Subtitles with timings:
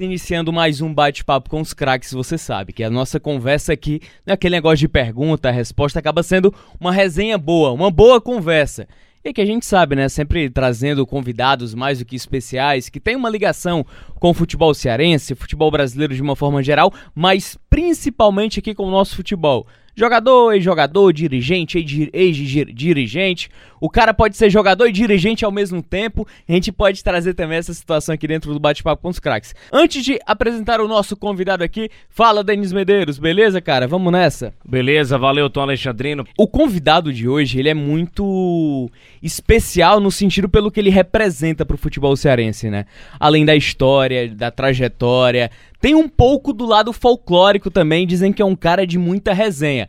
[0.00, 4.32] Iniciando mais um bate-papo com os craques, você sabe que a nossa conversa aqui não
[4.32, 8.88] é aquele negócio de pergunta, resposta acaba sendo uma resenha boa, uma boa conversa.
[9.22, 10.08] E que a gente sabe, né?
[10.08, 13.84] Sempre trazendo convidados mais do que especiais, que tem uma ligação
[14.14, 18.90] com o futebol cearense, futebol brasileiro de uma forma geral, mas principalmente aqui com o
[18.90, 19.66] nosso futebol.
[19.94, 21.78] Jogador, ex-jogador, dirigente,
[22.12, 23.50] ex-dirigente.
[23.80, 26.26] O cara pode ser jogador e dirigente ao mesmo tempo.
[26.48, 29.54] A gente pode trazer também essa situação aqui dentro do bate-papo com os craques.
[29.72, 33.88] Antes de apresentar o nosso convidado aqui, fala Denis Medeiros, beleza, cara?
[33.88, 34.52] Vamos nessa?
[34.64, 36.26] Beleza, valeu, Tom Alexandrino.
[36.38, 38.90] O convidado de hoje, ele é muito
[39.22, 42.84] especial no sentido pelo que ele representa pro futebol cearense, né?
[43.18, 48.44] Além da história, da trajetória, tem um pouco do lado folclórico também, dizem que é
[48.44, 49.88] um cara de muita resenha.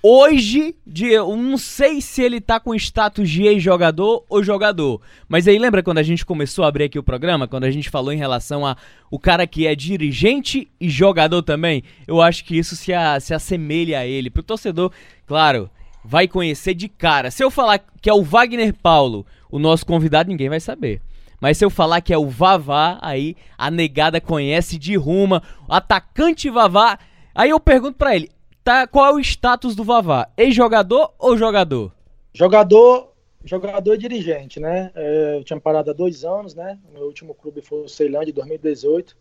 [0.00, 5.00] Hoje, eu não sei se ele tá com status de ex-jogador ou jogador.
[5.28, 7.48] Mas aí lembra quando a gente começou a abrir aqui o programa?
[7.48, 8.76] Quando a gente falou em relação a
[9.10, 11.82] o cara que é dirigente e jogador também?
[12.06, 14.30] Eu acho que isso se, a, se assemelha a ele.
[14.30, 14.92] Pro torcedor,
[15.26, 15.68] claro,
[16.04, 17.30] vai conhecer de cara.
[17.30, 21.00] Se eu falar que é o Wagner Paulo, o nosso convidado, ninguém vai saber.
[21.40, 25.42] Mas se eu falar que é o Vavá, aí a negada conhece de ruma.
[25.68, 26.98] O atacante Vavá.
[27.34, 28.30] Aí eu pergunto para ele,
[28.64, 30.28] tá, qual é o status do Vavá?
[30.36, 31.92] Ex-jogador ou jogador?
[32.32, 33.12] Jogador,
[33.44, 34.90] jogador e dirigente, né?
[34.94, 36.78] É, eu tinha parado há dois anos, né?
[36.92, 39.16] Meu último clube foi o Ceilândia, em 2018,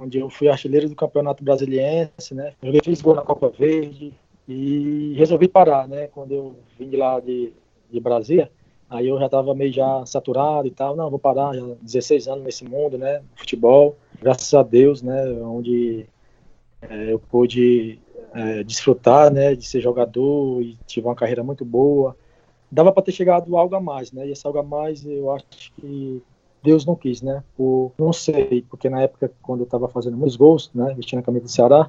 [0.00, 2.52] onde eu fui artilheiro do Campeonato Brasiliense, né?
[2.62, 4.12] Joguei, fiz gol na Copa Verde
[4.48, 6.08] e resolvi parar, né?
[6.08, 7.52] Quando eu vim de lá de,
[7.90, 8.50] de Brasília,
[8.90, 10.96] Aí eu já estava meio já saturado e tal.
[10.96, 13.22] Não, vou parar, já 16 anos nesse mundo, né?
[13.36, 15.30] Futebol, graças a Deus, né?
[15.42, 16.06] Onde
[16.82, 18.00] é, eu pude
[18.34, 19.54] é, desfrutar, né?
[19.54, 22.16] De ser jogador e tive uma carreira muito boa.
[22.68, 24.26] Dava para ter chegado algo a mais, né?
[24.26, 25.46] E esse algo a mais eu acho
[25.76, 26.20] que
[26.60, 27.44] Deus não quis, né?
[27.56, 30.92] Por, não sei, porque na época, quando eu estava fazendo muitos gols, né?
[30.96, 31.88] Vestindo a camisa do Ceará,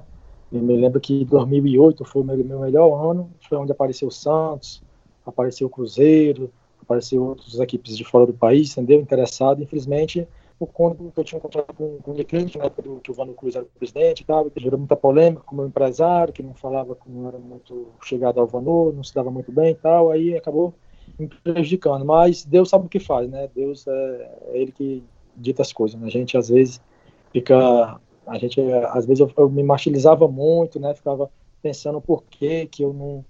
[0.53, 3.31] eu me lembro que 2008 foi o meu, meu melhor ano.
[3.49, 4.83] Foi onde apareceu o Santos,
[5.25, 6.51] apareceu o Cruzeiro,
[6.91, 8.99] apareceu outras equipes de fora do país, entendeu?
[8.99, 10.27] Interessado, infelizmente,
[10.59, 13.13] por conta que eu tinha contrato com, com o Uniclinic, na época do que o
[13.13, 16.43] Vano Cruz era o presidente e tal, gerou muita polêmica com o meu empresário, que
[16.43, 19.75] não falava, que não era muito chegado ao Vanu, não se dava muito bem e
[19.75, 20.73] tal, aí acabou
[21.17, 22.05] me prejudicando.
[22.05, 23.49] Mas Deus sabe o que faz, né?
[23.55, 25.03] Deus é, é Ele que
[25.35, 26.07] dita as coisas, né?
[26.07, 26.81] A gente, às vezes,
[27.31, 27.99] fica...
[28.27, 30.93] A gente, às vezes, eu, eu me martirizava muito, né?
[30.93, 31.31] Ficava
[31.61, 33.25] pensando por que que eu não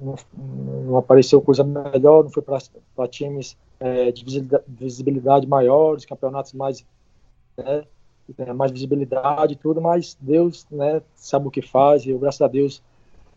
[0.00, 0.16] não,
[0.86, 4.24] não, apareceu coisa melhor, não foi para times é, de
[4.66, 6.84] visibilidade maiores, campeonatos mais,
[7.56, 7.84] né,
[8.54, 12.48] mais visibilidade e tudo, mas Deus né, sabe o que faz, e eu, graças a
[12.48, 12.82] Deus,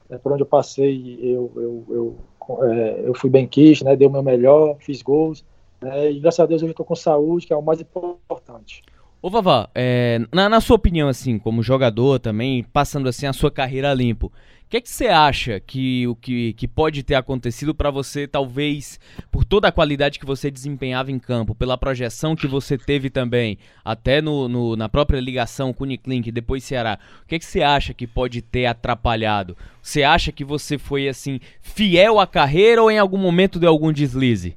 [0.10, 2.16] é, por onde eu passei, eu, eu, eu,
[2.64, 5.46] é, eu fui bem quis, né, dei o meu melhor, fiz gols,
[5.80, 8.82] né, e graças a Deus hoje eu estou com saúde, que é o mais importante.
[9.26, 13.50] Ô Vavá, é, na, na sua opinião, assim, como jogador também, passando assim a sua
[13.50, 14.32] carreira limpo, o
[14.70, 19.00] que, é que você acha que o que, que pode ter acontecido para você, talvez
[19.32, 23.58] por toda a qualidade que você desempenhava em campo, pela projeção que você teve também,
[23.84, 27.46] até no, no na própria ligação com o Uniclink, depois Ceará, o que, é que
[27.46, 29.58] você acha que pode ter atrapalhado?
[29.82, 33.92] Você acha que você foi assim fiel à carreira ou em algum momento deu algum
[33.92, 34.56] deslize?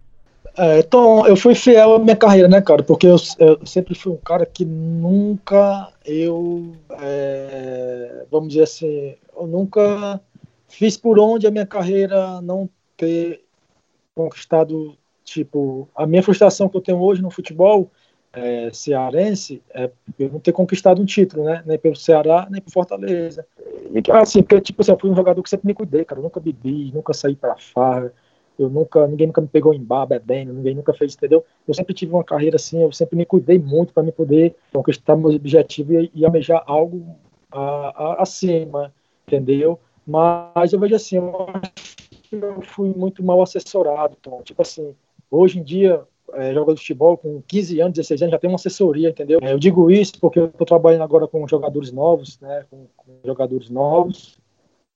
[0.56, 2.82] É, então, eu fui fiel à minha carreira, né, cara?
[2.82, 9.46] Porque eu, eu sempre fui um cara que nunca eu, é, vamos dizer assim, eu
[9.46, 10.20] nunca
[10.68, 13.44] fiz por onde a minha carreira não ter
[14.14, 17.90] conquistado, tipo, a minha frustração que eu tenho hoje no futebol
[18.32, 21.62] é, cearense é eu não ter conquistado um título, né?
[21.66, 23.46] Nem pelo Ceará, nem pelo Fortaleza.
[23.92, 26.20] E, assim, porque, tipo assim, eu fui um jogador que sempre me cuidei, cara.
[26.20, 28.12] Eu nunca bebi, nunca saí pra farra
[28.58, 31.44] eu nunca, ninguém nunca me pegou em bar bebendo, ninguém nunca fez, entendeu?
[31.66, 35.16] Eu sempre tive uma carreira assim, eu sempre me cuidei muito para me poder conquistar
[35.16, 37.16] meus objetivos e, e almejar algo
[37.52, 37.60] a,
[38.14, 38.92] a, acima,
[39.26, 39.78] entendeu?
[40.06, 44.94] Mas eu vejo assim, eu, fui muito mal assessorado, então, tipo assim,
[45.30, 46.02] hoje em dia,
[46.34, 49.38] é, jogador de futebol com 15 anos, 16 anos, já tem uma assessoria, entendeu?
[49.42, 53.12] É, eu digo isso porque eu estou trabalhando agora com jogadores novos, né, com, com
[53.24, 54.38] jogadores novos,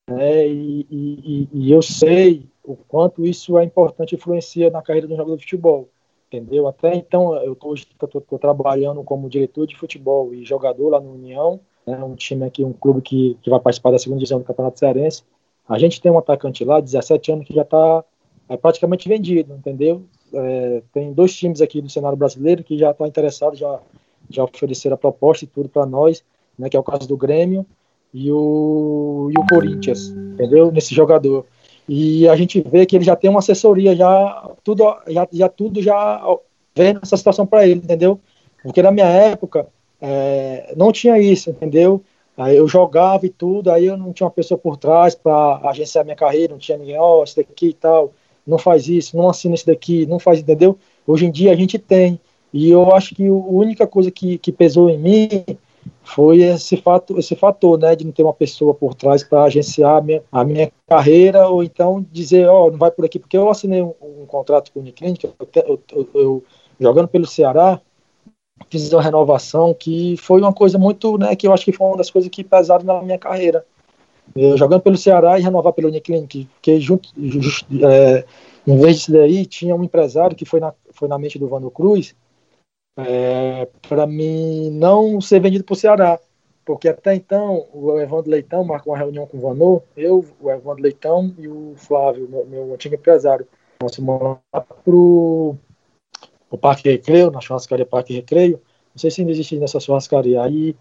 [0.08, 5.16] né, e, e, e eu sei o quanto isso é importante influencia na carreira do
[5.16, 5.88] jogador de futebol,
[6.28, 6.66] entendeu?
[6.66, 11.12] Até então, eu tô, hoje estou trabalhando como diretor de futebol e jogador lá no
[11.12, 14.44] União, né, um time aqui, um clube que, que vai participar da segunda divisão do
[14.44, 15.24] Campeonato Cearense.
[15.68, 18.04] A gente tem um atacante lá, 17 anos, que já está
[18.48, 20.04] é, praticamente vendido, entendeu?
[20.32, 23.80] É, tem dois times aqui do cenário brasileiro que já estão interessados, já,
[24.30, 26.24] já ofereceram a proposta e tudo para nós,
[26.58, 27.66] né, que é o caso do Grêmio
[28.12, 30.70] e o, e o Corinthians, entendeu?
[30.70, 31.46] Nesse jogador.
[31.88, 35.82] E a gente vê que ele já tem uma assessoria, já tudo já, já tudo
[35.82, 36.22] já
[36.74, 38.20] vendo essa situação para ele, entendeu?
[38.62, 39.66] Porque na minha época,
[40.00, 42.02] é, não tinha isso, entendeu?
[42.36, 46.04] Aí eu jogava e tudo, aí eu não tinha uma pessoa por trás para agenciar
[46.04, 48.12] minha carreira, não tinha ninguém, ó, oh, isso daqui e tal,
[48.46, 50.78] não faz isso, não assina isso daqui, não faz, entendeu?
[51.06, 52.18] Hoje em dia a gente tem.
[52.52, 55.28] E eu acho que a única coisa que, que pesou em mim
[56.04, 59.98] foi esse fato, esse fator, né, de não ter uma pessoa por trás para agenciar
[59.98, 63.36] a minha, a minha, carreira ou então dizer, ó, oh, não vai por aqui, porque
[63.36, 66.44] eu assinei um, um contrato com o Uniclinic, eu, eu, eu,
[66.78, 67.80] jogando pelo Ceará,
[68.68, 71.96] fiz uma renovação que foi uma coisa muito, né, que eu acho que foi uma
[71.96, 73.64] das coisas que pesaram na minha carreira.
[74.34, 78.24] Eu, jogando pelo Ceará e renovar pelo Uniclinic, porque junto, just, é,
[78.66, 81.70] em vez disso daí, tinha um empresário que foi na, foi na mente do Vano
[81.70, 82.14] Cruz,
[82.96, 86.18] é, para mim não ser vendido para o Ceará.
[86.64, 90.82] Porque até então o Evandro Leitão marcou uma reunião com o Vanô, eu, o Evandro
[90.82, 93.46] Leitão e o Flávio, meu, meu antigo empresário.
[93.82, 95.58] Nós fomos lá para o
[96.60, 98.60] Parque Recreio, na churrascaria Parque Recreio.
[98.94, 100.40] Não sei se ainda existe nessa churrascaria.
[100.40, 100.76] Aí,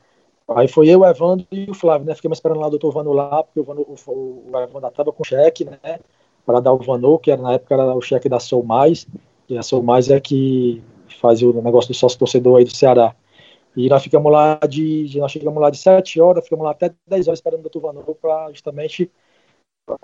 [0.49, 2.13] aí foi eu, o Evandro e o Flávio, né?
[2.13, 5.65] Fiquei esperando lá o doutor Vanô lá, porque o, o, o Evandro estava com cheque,
[5.65, 5.99] né?
[6.45, 9.07] Para dar o Vanô, que era, na época era o cheque da Sou Mais.
[9.49, 10.83] E a Sou Mais é que
[11.21, 13.15] fazia o negócio do sócio torcedor aí do Ceará.
[13.75, 17.27] E nós ficamos lá de, nós chegamos lá de 7 horas, ficamos lá até 10
[17.27, 19.09] horas esperando o doutor Vanô para justamente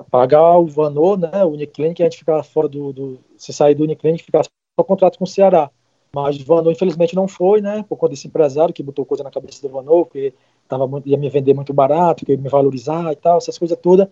[0.09, 3.83] pagar o Vanô, né, o Uniclinic, a gente ficar fora do, do se sair do
[3.83, 5.69] Uniclinic, ficar só contrato com o Ceará.
[6.13, 9.31] Mas o Vanô, infelizmente, não foi, né, por conta desse empresário que botou coisa na
[9.31, 10.33] cabeça do Vanô, que
[10.67, 13.77] tava muito, ia me vender muito barato, que ia me valorizar e tal, essas coisas
[13.77, 14.07] todas.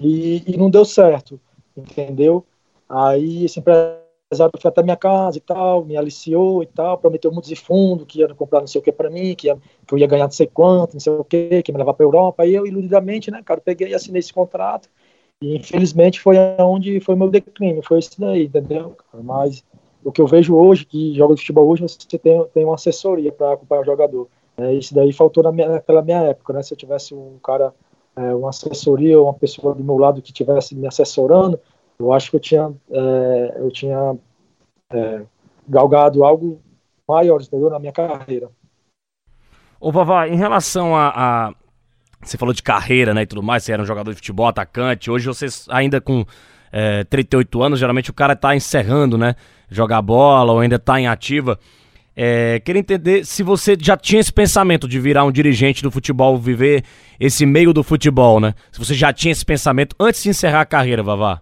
[0.00, 1.40] E, e não deu certo,
[1.76, 2.44] entendeu?
[2.88, 7.32] Aí esse empresário empresário foi até minha casa e tal, me aliciou e tal, prometeu
[7.32, 9.92] muitos de fundo, que ia comprar não sei o que para mim, que, ia, que
[9.92, 12.06] eu ia ganhar não sei quanto, não sei o que, que ia me levar para
[12.06, 12.44] Europa.
[12.44, 14.88] Aí eu, iludidamente, né, cara, peguei e assinei esse contrato.
[15.42, 18.96] E infelizmente foi onde foi meu declínio, foi isso daí, entendeu?
[19.12, 19.64] Mas
[20.04, 23.32] o que eu vejo hoje, que joga de futebol hoje, você tem, tem uma assessoria
[23.32, 24.28] para acompanhar o jogador.
[24.56, 26.62] É, isso daí faltou na minha, naquela minha época, né?
[26.62, 27.74] Se eu tivesse um cara,
[28.14, 31.58] é, uma assessoria, uma pessoa do meu lado que tivesse me assessorando,
[32.00, 34.16] eu acho que eu tinha, é, eu tinha
[34.92, 35.22] é,
[35.68, 36.60] galgado algo
[37.06, 38.50] maior, entendeu, na minha carreira.
[39.78, 41.54] Ô, Vavá, em relação a, a,
[42.22, 45.10] Você falou de carreira, né, e tudo mais, você era um jogador de futebol, atacante,
[45.10, 46.24] hoje vocês ainda com
[46.72, 49.34] é, 38 anos, geralmente o cara tá encerrando, né,
[49.68, 51.58] jogar bola ou ainda tá em ativa.
[52.16, 56.36] É, queria entender se você já tinha esse pensamento de virar um dirigente do futebol,
[56.36, 56.84] viver
[57.18, 58.52] esse meio do futebol, né?
[58.72, 61.40] Se você já tinha esse pensamento antes de encerrar a carreira, Vavá.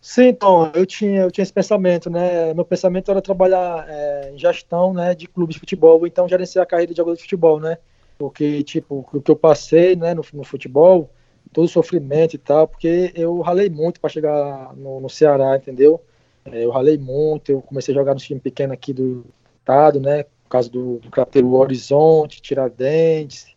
[0.00, 2.54] Sim, então, eu tinha, eu tinha esse pensamento, né?
[2.54, 6.66] Meu pensamento era trabalhar é, em gestão, né, de clubes de futebol, então gerenciar a
[6.66, 7.76] carreira de jogador de futebol, né?
[8.18, 11.10] Porque, tipo, o que eu passei, né, no, no futebol,
[11.52, 16.00] todo o sofrimento e tal, porque eu ralei muito para chegar no, no, Ceará, entendeu?
[16.46, 19.26] É, eu ralei muito, eu comecei a jogar no time pequeno aqui do
[19.58, 20.22] estado, né?
[20.22, 23.54] Por causa do, do Crateiro Horizonte, Tiradentes,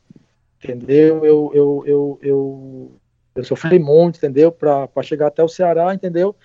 [0.61, 1.25] entendeu?
[1.25, 2.91] Eu, eu, eu, eu
[3.35, 4.51] eu sofri muito, entendeu?
[4.51, 6.35] Para chegar até o Ceará, entendeu?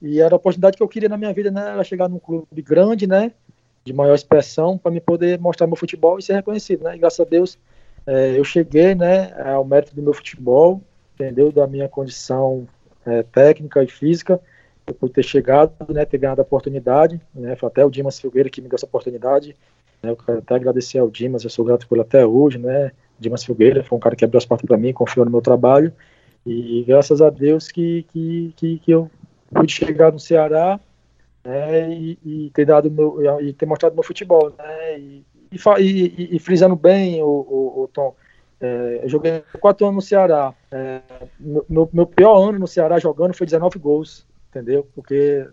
[0.00, 1.70] E era a oportunidade que eu queria na minha vida, né?
[1.70, 3.32] Era chegar num clube grande, né?
[3.84, 6.96] De maior expressão, para me poder mostrar meu futebol e ser reconhecido, né?
[6.96, 7.58] E graças a Deus
[8.06, 9.32] é, eu cheguei, né?
[9.42, 10.82] Ao mérito do meu futebol,
[11.14, 11.52] entendeu?
[11.52, 12.66] Da minha condição
[13.04, 14.40] é, técnica e física.
[14.86, 16.04] Eu pude ter chegado, né?
[16.04, 17.56] Ter ganhado a oportunidade, né?
[17.56, 19.56] Foi até o Dimas Filgueira que me deu essa oportunidade.
[20.02, 20.10] Né?
[20.10, 22.92] Eu quero até agradecer ao Dimas, eu sou grato por ele até hoje, né?
[23.18, 25.92] Dimas Filgueira foi um cara que abriu as portas para mim, confiou no meu trabalho.
[26.46, 29.10] E graças a Deus que, que, que, que eu
[29.52, 30.78] pude chegar no Ceará
[31.44, 34.52] né, e, e, ter dado meu, e ter mostrado meu futebol.
[34.58, 35.24] Né, e,
[35.80, 38.14] e, e frisando bem, o, o, o Tom,
[38.60, 40.54] é, eu joguei quatro anos no Ceará.
[40.70, 41.00] É,
[41.38, 44.88] meu, meu pior ano no Ceará jogando foi 19 gols, entendeu?
[44.94, 45.46] Porque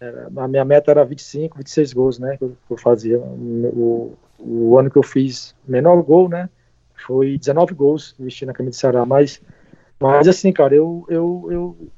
[0.00, 2.36] é, a minha meta era 25, 26 gols, né?
[2.36, 3.18] Que eu, que eu fazia.
[3.18, 6.50] O, o, ano que eu fiz menor gol, né?
[7.06, 9.40] Foi 19 gols vestindo a camisa do Ceará, mas
[10.02, 11.88] mas assim, cara, eu, eu, eu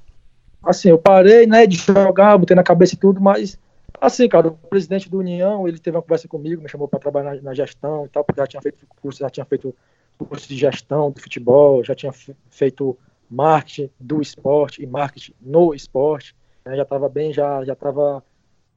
[0.62, 3.58] assim, eu parei, né, de jogar, botei na cabeça e tudo, mas
[4.00, 7.34] assim, cara, o presidente do União, ele teve uma conversa comigo, me chamou para trabalhar
[7.36, 9.74] na, na, gestão e tal, porque já tinha feito curso, já tinha feito
[10.18, 12.12] curso de gestão do futebol, já tinha
[12.50, 12.96] feito
[13.30, 18.22] marketing do esporte e marketing no esporte, né, já estava bem, já já estava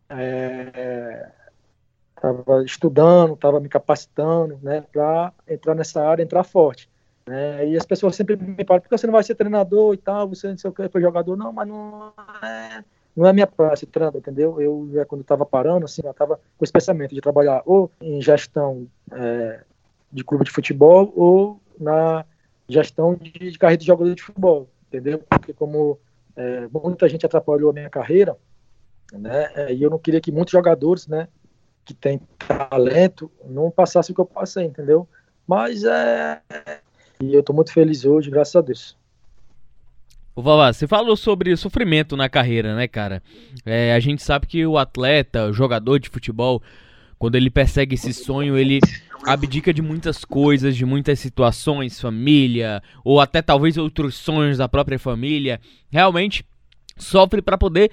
[0.09, 1.29] é,
[2.21, 6.89] tava estudando, estava me capacitando, né, para entrar nessa área, entrar forte.
[7.27, 7.67] Né?
[7.67, 10.29] E as pessoas sempre me falam, por que você não vai ser treinador e tal,
[10.29, 11.35] você não sei o que, foi jogador.
[11.35, 12.83] Não, mas não é,
[13.15, 14.61] não é minha praia ser treinador, entendeu?
[14.61, 18.21] Eu, já quando estava parando, assim, eu estava com esse pensamento de trabalhar ou em
[18.21, 19.61] gestão é,
[20.09, 22.25] de clube de futebol ou na
[22.69, 25.19] gestão de, de carreira de jogador de futebol, entendeu?
[25.29, 25.99] Porque como
[26.33, 28.37] é, muita gente atrapalhou a minha carreira,
[29.11, 29.51] né?
[29.53, 31.27] É, e eu não queria que muitos jogadores, né,
[31.83, 35.07] que tem talento não passasse o que eu passei, entendeu?
[35.45, 36.41] Mas é.
[37.21, 38.95] E eu tô muito feliz hoje, graças a Deus.
[40.35, 43.23] Ô Vavá, você falou sobre sofrimento na carreira, né, cara?
[43.65, 46.61] É, a gente sabe que o atleta, o jogador de futebol,
[47.17, 48.79] quando ele persegue esse sonho, ele
[49.25, 54.99] abdica de muitas coisas, de muitas situações, família, ou até talvez outros sonhos da própria
[54.99, 55.59] família.
[55.89, 56.45] Realmente
[56.95, 57.91] sofre para poder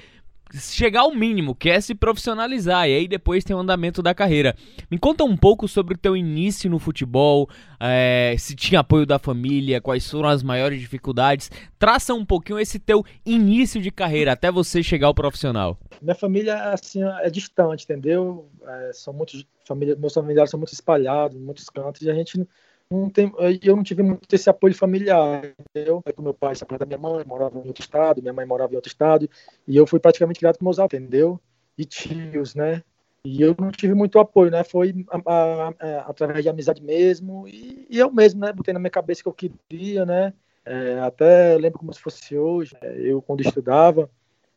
[0.61, 4.55] chegar ao mínimo, que é se profissionalizar, e aí depois tem o andamento da carreira.
[4.91, 7.49] Me conta um pouco sobre o teu início no futebol,
[7.81, 11.51] é, se tinha apoio da família, quais foram as maiores dificuldades.
[11.79, 15.79] Traça um pouquinho esse teu início de carreira, até você chegar ao profissional.
[16.01, 18.49] Minha família assim, é distante, entendeu?
[18.67, 22.47] É, são muitos, família, meus familiares são muito espalhados, em muitos cantos, e a gente
[22.91, 25.55] não tem, eu não tive muito esse apoio familiar.
[25.75, 28.73] Eu, com meu pai separado da minha mãe, morava em outro estado, minha mãe morava
[28.73, 29.29] em outro estado,
[29.67, 31.41] e eu fui praticamente criado com meus avós, entendeu?
[31.77, 32.83] E tios, né?
[33.25, 34.63] E eu não tive muito apoio, né?
[34.65, 38.53] Foi a, a, a, através de amizade mesmo, e, e, eu mesmo, né?
[38.53, 40.35] Botei na minha cabeça que eu queria, né?
[40.65, 44.11] É, até lembro como se fosse hoje, é, eu quando estudava,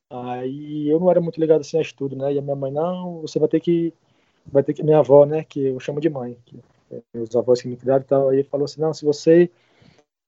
[0.09, 2.33] aí eu não era muito ligado assim a estudo, né?
[2.33, 3.93] E a minha mãe, não, você vai ter que,
[4.45, 5.43] vai ter que, minha avó, né?
[5.43, 6.59] Que eu chamo de mãe, que,
[7.13, 9.49] meus avós que me criaram e tal, aí falou assim, não, se você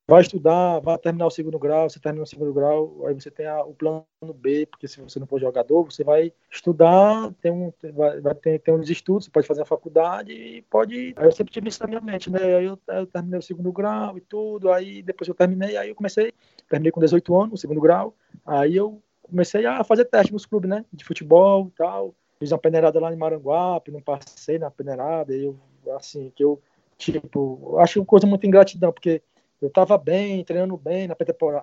[0.10, 3.46] vai estudar, vai terminar o segundo grau, você termina o segundo grau, aí você tem
[3.46, 4.04] a, o plano
[4.36, 8.60] B, porque se você não for jogador, você vai estudar, tem um, vai, vai ter,
[8.60, 11.14] ter uns estudos, você pode fazer a faculdade e pode...
[11.16, 13.72] Aí eu sempre tive isso na minha mente, né, aí eu, eu terminei o segundo
[13.72, 16.34] grau e tudo, aí depois eu terminei, aí eu comecei,
[16.68, 20.70] terminei com 18 anos, o segundo grau, aí eu comecei a fazer teste nos clubes,
[20.70, 25.34] né, de futebol e tal, fiz uma peneirada lá em Maranguape, não passei na peneirada,
[25.34, 25.56] eu
[25.98, 26.62] assim, que eu,
[26.98, 29.22] tipo, acho uma coisa muito ingratidão, porque
[29.62, 31.16] eu estava bem, treinando bem na,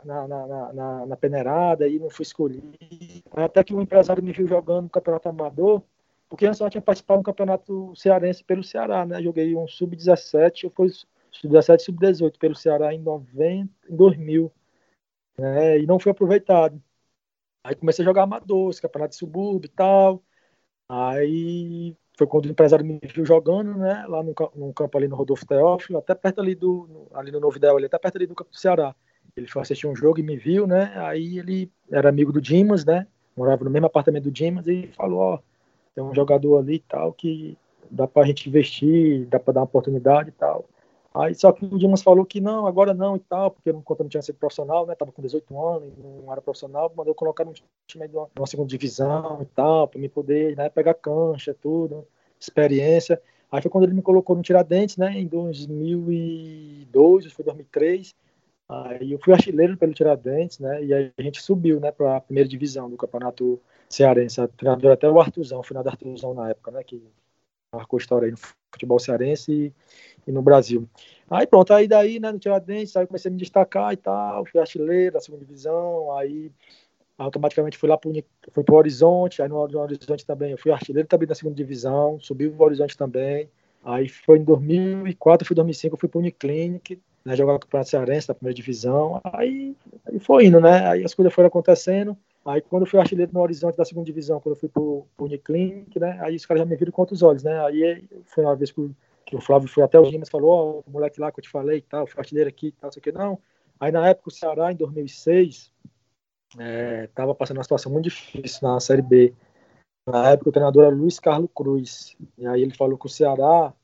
[0.04, 2.72] na, na, na, na peneirada e não fui escolhido.
[3.32, 5.82] Até que o empresário me viu jogando no campeonato amador,
[6.28, 9.22] porque antes eu tinha participado do campeonato cearense pelo Ceará, né?
[9.22, 10.90] Joguei um sub-17, eu fui
[11.30, 14.52] sub-17 sub-18 pelo Ceará em 90, em 2000,
[15.38, 15.78] né?
[15.78, 16.82] E não fui aproveitado.
[17.64, 20.22] Aí comecei a jogar amador, campeonato de subúrbio e tal.
[20.88, 25.16] Aí foi quando o empresário me viu jogando, né, lá no, no campo ali no
[25.16, 28.50] Rodolfo Teófilo, até perto ali do, ali no Novidel, ali, até perto ali do campo
[28.50, 28.94] do Ceará.
[29.36, 32.84] Ele foi assistir um jogo e me viu, né, aí ele era amigo do Dimas,
[32.84, 33.06] né,
[33.36, 35.38] morava no mesmo apartamento do Dimas e falou, ó,
[35.94, 37.56] tem um jogador ali e tal que
[37.90, 40.66] dá pra gente investir, dá pra dar uma oportunidade e tal.
[41.18, 44.08] Aí só que o Dimas falou que não, agora não e tal, porque enquanto não
[44.08, 44.94] tinha sido profissional, né?
[44.94, 47.54] Tava com 18 anos, não era profissional, mandou colocar num
[47.86, 52.06] time de uma, uma segunda divisão e tal, para me poder né, pegar cancha, tudo,
[52.38, 53.20] experiência.
[53.50, 55.18] Aí foi quando ele me colocou no Tiradentes, né?
[55.18, 58.14] Em 2002, foi 2003.
[58.68, 60.84] Aí eu fui artilheiro pelo Tiradentes, né?
[60.84, 63.58] E aí a gente subiu, né, para a primeira divisão do campeonato
[63.88, 64.40] cearense.
[64.40, 66.84] A treinador até o Artuzão, final da Artuzão na época, né?
[66.84, 67.02] Que
[67.72, 68.38] marcou história aí no
[68.72, 69.72] futebol cearense e,
[70.26, 70.88] e, no Brasil.
[71.30, 74.44] Aí pronto, aí daí, né, no Tiradentes, aí eu comecei a me destacar e tal,
[74.46, 76.50] fui artilheiro da segunda divisão, aí
[77.18, 78.10] automaticamente fui lá para
[78.52, 82.18] fui o Horizonte, aí no, no, Horizonte também, eu fui artilheiro também da segunda divisão,
[82.20, 83.48] subi o Horizonte também,
[83.84, 87.90] aí foi em 2004, fui em 2005, eu fui para o Uniclinic, né, jogar Campeonato
[87.90, 89.74] Cearense da primeira divisão, aí,
[90.06, 92.16] aí foi indo, né, aí as coisas foram acontecendo,
[92.46, 95.26] Aí quando eu fui artilheiro no Horizonte da segunda divisão, quando eu fui pro, pro
[95.26, 96.16] Uniclinic, né?
[96.22, 97.60] Aí os caras já me viram com outros olhos, né?
[97.64, 98.94] Aí foi uma vez que, o,
[99.26, 101.42] que o Flávio foi até o Gimas e falou, oh, o moleque lá que eu
[101.42, 103.38] te falei e tal, artilheiro aqui e tal, sei o que, não.
[103.78, 105.72] Aí na época o Ceará, em 2006,
[106.56, 109.34] é, tava passando uma situação muito difícil na Série B.
[110.06, 112.16] Na época o treinador era Luiz Carlos Cruz.
[112.38, 113.74] E aí ele falou que o Ceará,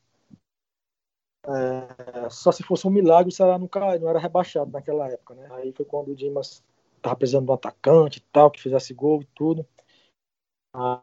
[1.45, 5.35] é, só se fosse um milagre o Ceará não, cai, não era rebaixado naquela época,
[5.35, 5.47] né?
[5.51, 6.63] Aí foi quando o Dimas
[7.01, 9.67] tava precisando de um atacante e tal, que fizesse gol e tudo.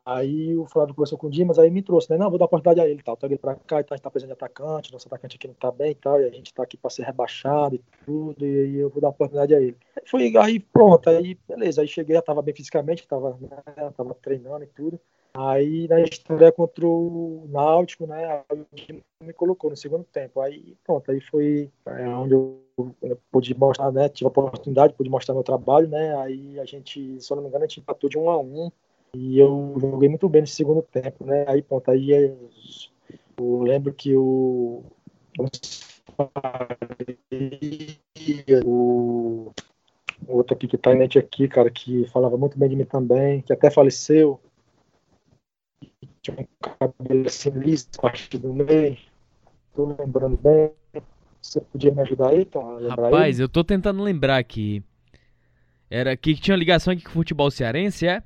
[0.05, 2.19] Aí o Flávio conversou com o Dimas, aí me trouxe, né?
[2.19, 3.17] Não, vou dar oportunidade a ele e tal.
[3.17, 5.47] Traga ele pra cá e tal, a gente tá precisando de atacante, nosso atacante aqui
[5.47, 8.45] não tá bem e tal, e a gente tá aqui pra ser rebaixado e tudo,
[8.45, 9.77] e aí eu vou dar oportunidade a ele.
[10.07, 14.65] Foi aí pronto, aí beleza, aí cheguei, já tava bem fisicamente, tava, né, tava treinando
[14.65, 15.01] e tudo.
[15.33, 18.43] Aí na estreia contra o Náutico, né?
[18.51, 20.41] Aí me colocou no segundo tempo.
[20.41, 22.61] Aí pronto, aí foi é, onde eu,
[23.01, 24.09] eu pude mostrar, né?
[24.09, 26.17] Tive a oportunidade, pude mostrar meu trabalho, né?
[26.17, 28.71] Aí a gente, se eu não me engano, a gente empatou de um a um.
[29.15, 31.45] E eu joguei muito bem nesse segundo tempo, né?
[31.49, 32.35] Aí pronto, aí é,
[33.37, 34.83] eu lembro que o.
[40.29, 42.85] O outro aqui que tá em mente aqui, cara, que falava muito bem de mim
[42.85, 44.39] também, que até faleceu,
[46.23, 48.97] tinha um cabelo assim liso, parte do meio.
[49.75, 50.73] Tô lembrando bem.
[51.41, 52.87] Você podia me ajudar aí, Tom?
[52.89, 53.45] Rapaz, ele?
[53.45, 54.83] eu tô tentando lembrar aqui.
[55.89, 58.23] Era que tinha ligação aqui com o futebol cearense, é?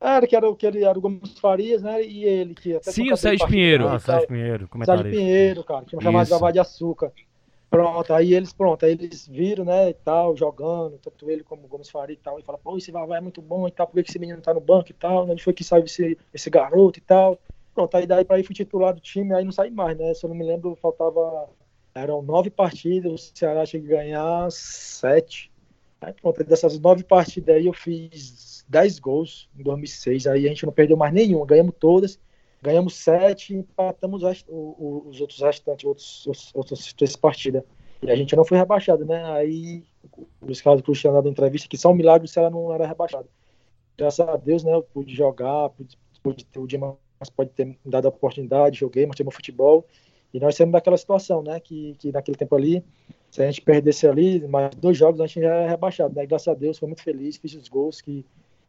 [0.00, 2.02] Era, que era, que ele era o Gomes Farias, né?
[2.02, 3.88] E ele que até Sim, o Sérgio Pinheiro.
[3.88, 7.12] Ah, Sérgio Pinheiro, Sérgio Pinheiro, cara, que chamado de Vavá de Açúcar.
[7.68, 11.68] Pronto, aí eles, pronto, aí eles viram, né, e tal, jogando, tanto ele como o
[11.68, 14.02] Gomes Faria e tal, e fala, pô, esse Vavá é muito bom e tal, por
[14.02, 16.98] que esse menino tá no banco e tal, onde foi que saiu esse, esse garoto
[16.98, 17.38] e tal.
[17.74, 20.24] Pronto, aí daí pra ir fui titular do time, aí não sai mais, né, se
[20.24, 21.48] eu não me lembro, faltava,
[21.94, 25.50] eram nove partidas, o Ceará tinha que ganhar sete.
[26.00, 30.66] Aí pronto, dessas nove partidas aí eu fiz dez gols em 2006, aí a gente
[30.66, 32.18] não perdeu mais nenhuma, ganhamos todas,
[32.62, 37.62] ganhamos sete e empatamos os, os outros restantes, outros, os, outras três partidas.
[38.02, 39.24] E a gente não foi rebaixado, né?
[39.32, 42.86] Aí o Luiz Carlos Cristiano dando entrevista que só um milagre se ela não era
[42.86, 43.28] rebaixado.
[43.96, 44.74] Graças a Deus, né?
[44.74, 46.96] Eu pude jogar, pude, pude ter o Dimas
[47.34, 49.86] pode ter me dado a oportunidade, joguei, mostrei meu futebol.
[50.34, 51.58] E nós temos daquela situação, né?
[51.60, 52.84] Que, que naquele tempo ali,
[53.30, 56.26] se a gente perdesse ali, mais dois jogos, a gente já era rebaixado, né?
[56.26, 58.24] graças a Deus, foi muito feliz, fiz os gols que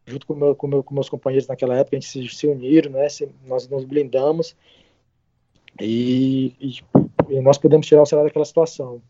[0.08, 2.92] junto com, meu, com, meu, com meus companheiros naquela época, a gente se, se uniram,
[2.92, 3.10] né?
[3.10, 4.56] Se, nós nos blindamos
[5.80, 6.80] e, e,
[7.30, 9.02] e, nós pudemos tirar o cenário daquela situação.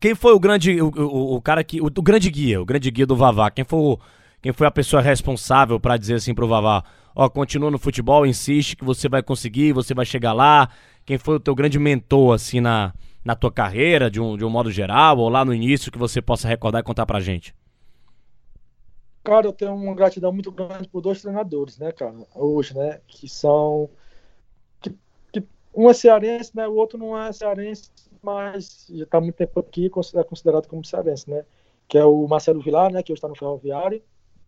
[0.00, 2.90] Quem foi o grande, o, o, o cara que, o, o, grande guia, o grande
[2.90, 3.50] guia do Vavá?
[3.50, 3.98] Quem foi, o,
[4.40, 6.84] quem foi a pessoa responsável para dizer assim pro Vavá,
[7.16, 10.68] ó, continua no futebol, insiste que você vai conseguir, você vai chegar lá?
[11.04, 14.50] Quem foi o teu grande mentor assim na, na tua carreira, de um, de um
[14.50, 17.52] modo geral, ou lá no início que você possa recordar e contar pra gente?
[19.28, 23.28] Cara, eu tenho uma gratidão muito grande por dois treinadores, né, cara, hoje, né, que
[23.28, 23.90] são.
[24.80, 24.90] Que,
[25.30, 27.90] que um é cearense, né, o outro não é cearense,
[28.22, 31.44] mas já está muito tempo aqui, é considerado como cearense, né,
[31.86, 34.02] que é o Marcelo Vilar, né, que hoje está no Ferroviário,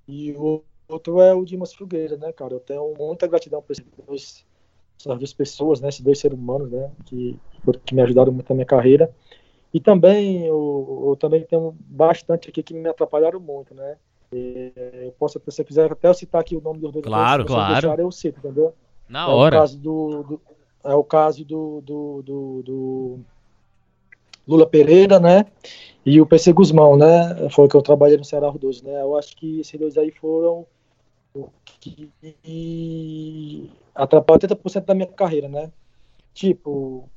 [0.09, 2.55] e o outro é o Dimas Filgueira, né, cara.
[2.55, 4.47] Eu tenho muita gratidão por esses dois,
[4.99, 7.39] essas duas pessoas, né, esses dois seres humanos, né, que,
[7.85, 9.15] que me ajudaram muito na minha carreira.
[9.75, 13.99] E também eu, eu também tenho bastante aqui que me atrapalharam muito, né.
[14.33, 17.05] É, eu posso, se você quiser, até eu citar aqui o nome dos dois.
[17.05, 17.73] Claro, claro.
[17.73, 18.75] Deixar, eu cito, entendeu?
[19.09, 19.57] Na é hora.
[19.57, 20.41] O caso do, do,
[20.85, 23.21] é o caso do, do, do, do,
[24.47, 25.47] Lula Pereira, né?
[26.07, 27.49] E o PC Guzmão, né?
[27.51, 29.03] Foi que eu trabalhei no Ceará 12, né?
[29.03, 30.67] Eu acho que esses dois aí foram
[31.35, 32.11] o que
[33.95, 35.73] atrapalhou 80% da minha carreira, né?
[36.33, 37.09] Tipo,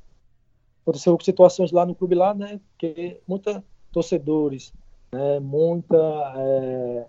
[0.82, 2.60] aconteceu situações lá no clube lá, né?
[2.76, 3.60] Que muitos
[3.92, 4.72] torcedores
[5.14, 5.96] né, muita
[6.36, 7.06] é,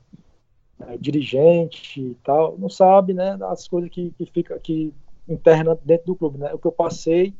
[0.82, 4.94] é, dirigente e tal, não sabe, né, as coisas que, que fica que
[5.28, 7.34] interna dentro do clube, né, o que eu passei,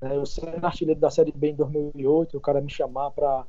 [0.00, 3.44] né, eu sendo artilheiro da Série B em 2008, o cara me chamar para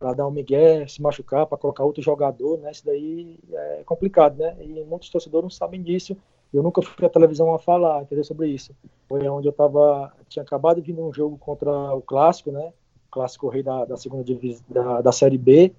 [0.00, 2.70] para dar um migué, se machucar, para colocar outro jogador, né?
[2.70, 4.56] Isso daí é complicado, né?
[4.58, 6.16] E muitos torcedores não sabem disso.
[6.54, 8.74] Eu nunca fui à televisão a falar, entendeu, sobre isso.
[9.06, 12.72] Foi onde eu tava, tinha acabado de vir num jogo contra o Clássico, né?
[13.08, 15.70] O Clássico Rei da, da segunda divisão da, da Série B,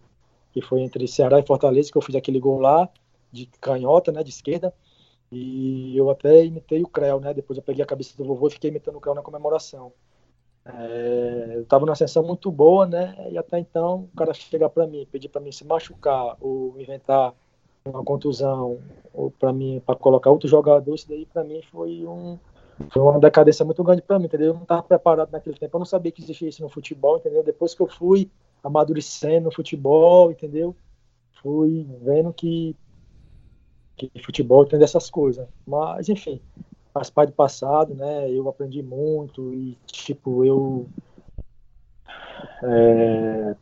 [0.52, 2.90] que foi entre Ceará e Fortaleza, que eu fiz aquele gol lá,
[3.32, 4.74] de canhota, né, de esquerda,
[5.32, 8.52] e eu até imitei o Creu, né, depois eu peguei a cabeça do vovô e
[8.52, 9.94] fiquei imitando o Creu na comemoração.
[10.66, 14.86] É, eu estava numa ascensão muito boa, né, e até então o cara chegar para
[14.86, 17.34] mim, pedir para mim se machucar, ou inventar
[17.86, 18.80] uma contusão,
[19.14, 22.38] ou para mim, para colocar outro jogador, isso daí para mim foi um,
[22.90, 24.48] foi uma decadência muito grande para mim, entendeu?
[24.48, 27.42] Eu não estava preparado naquele tempo, eu não sabia que existia isso no futebol, entendeu?
[27.42, 28.30] Depois que eu fui
[28.64, 30.76] amadurecendo no futebol, entendeu?
[31.42, 32.76] Fui vendo que,
[33.96, 35.48] que futebol tem dessas coisas.
[35.66, 36.40] Mas, enfim,
[36.94, 38.30] faz parte do passado, né?
[38.30, 40.88] Eu aprendi muito e, tipo, eu.
[42.64, 43.56] É,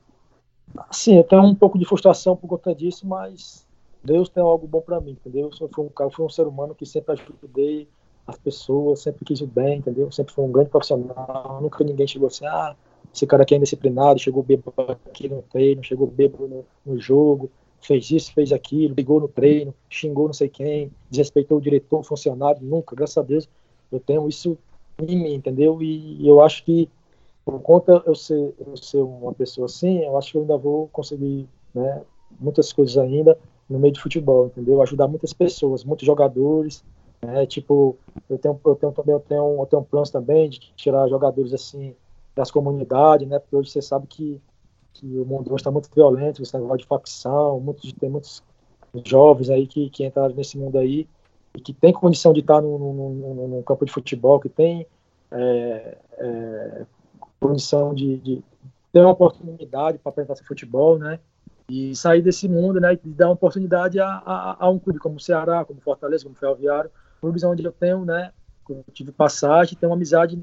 [0.89, 3.65] assim, eu tenho um pouco de frustração por conta disso, mas
[4.03, 5.49] Deus tem algo bom para mim, entendeu?
[5.59, 7.87] Eu fui um cara, fui um ser humano que sempre ajudei
[8.27, 10.11] as pessoas, sempre quis o bem, entendeu?
[10.11, 12.75] Sempre fui um grande profissional, nunca ninguém chegou assim, ah,
[13.13, 14.73] esse cara aqui é indisciplinado, chegou bêbado
[15.05, 17.49] aqui no treino, chegou bêbado no, no jogo,
[17.81, 22.03] fez isso, fez aquilo, ligou no treino, xingou não sei quem, desrespeitou o diretor, o
[22.03, 23.49] funcionário, nunca, graças a Deus,
[23.91, 24.57] eu tenho isso
[24.99, 25.81] em mim, entendeu?
[25.81, 26.89] E, e eu acho que,
[27.43, 30.87] por conta eu ser, eu ser uma pessoa assim, eu acho que eu ainda vou
[30.89, 32.01] conseguir, né,
[32.39, 33.37] muitas coisas ainda
[33.69, 34.81] no meio de futebol, entendeu?
[34.81, 36.83] Ajudar muitas pessoas, muitos jogadores,
[37.21, 37.97] né, tipo,
[38.29, 41.95] eu tenho, eu tenho também, eu tenho, eu tenho planos também de tirar jogadores assim,
[42.39, 43.37] das comunidades, né?
[43.37, 44.41] Porque hoje você sabe que,
[44.93, 48.41] que o mundo hoje está muito violento, você negócio de facção, muitos, tem muitos
[49.03, 51.05] jovens aí que, que entraram nesse mundo aí
[51.53, 54.87] e que tem condição de estar no, no, no campo de futebol, que tem
[55.29, 56.85] é, é,
[57.41, 58.43] condição de, de,
[58.93, 61.19] ter uma oportunidade para apresentar seu futebol, né?
[61.69, 62.93] E sair desse mundo, né?
[62.93, 66.35] E dar uma oportunidade a, a, a um clube como o Ceará, como Fortaleza, como
[66.35, 68.31] Ferroviário, clubes onde eu tenho, né?
[68.69, 70.37] Eu tive passagem, tenho uma amizade.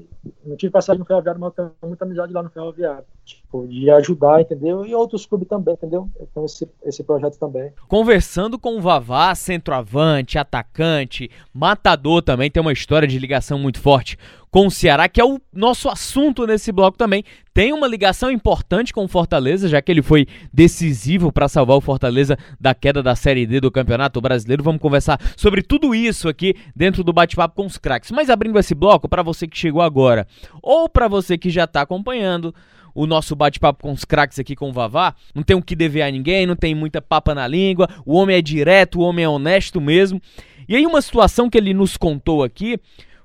[0.45, 3.05] Não tive passagem no Ferroviário, mas tenho muita amizade lá no Ferroviário.
[3.27, 4.85] Tipo, de ajudar, entendeu?
[4.85, 6.09] E outros clubes também, entendeu?
[6.19, 7.71] Então esse, esse projeto também.
[7.87, 14.17] Conversando com o Vavá, centroavante, atacante, matador também, tem uma história de ligação muito forte
[14.49, 17.23] com o Ceará, que é o nosso assunto nesse bloco também.
[17.53, 21.81] Tem uma ligação importante com o Fortaleza, já que ele foi decisivo para salvar o
[21.81, 24.63] Fortaleza da queda da Série D do Campeonato Brasileiro.
[24.63, 28.11] Vamos conversar sobre tudo isso aqui dentro do bate-papo com os craques.
[28.11, 30.25] Mas abrindo esse bloco, para você que chegou agora,
[30.61, 32.53] ou para você que já está acompanhando,
[32.97, 35.13] o nosso bate-papo com os craques aqui com o Vavá.
[35.35, 37.87] Não tem o que dever a ninguém, não tem muita papa na língua.
[38.03, 40.19] O homem é direto, o homem é honesto mesmo.
[40.67, 42.79] E aí, uma situação que ele nos contou aqui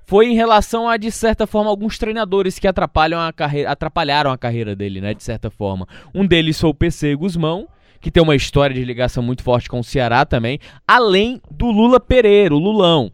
[0.05, 4.37] foi em relação a, de certa forma, alguns treinadores que atrapalham a carreira, atrapalharam a
[4.37, 5.15] carreira dele, né?
[5.15, 5.87] De certa forma.
[6.13, 7.67] Um deles foi o PC Guzmão,
[7.99, 11.99] que tem uma história de ligação muito forte com o Ceará também, além do Lula
[11.99, 13.11] Pereira, o Lulão.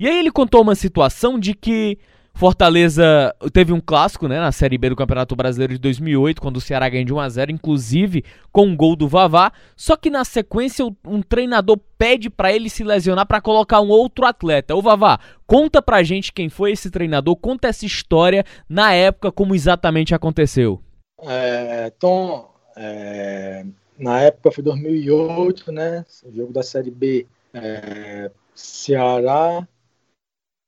[0.00, 1.96] E aí ele contou uma situação de que
[2.34, 6.60] Fortaleza teve um clássico, né, na Série B do Campeonato Brasileiro de 2008, quando o
[6.60, 9.52] Ceará ganhou de 1 a 0, inclusive com um gol do Vavá.
[9.76, 14.24] Só que na sequência um treinador pede para ele se lesionar para colocar um outro
[14.24, 14.74] atleta.
[14.74, 19.54] Ô Vavá, conta pra gente quem foi esse treinador, conta essa história na época como
[19.54, 20.80] exatamente aconteceu.
[21.20, 23.64] É, Tom, é,
[23.98, 29.66] na época foi 2008, né, jogo da Série B, é, Ceará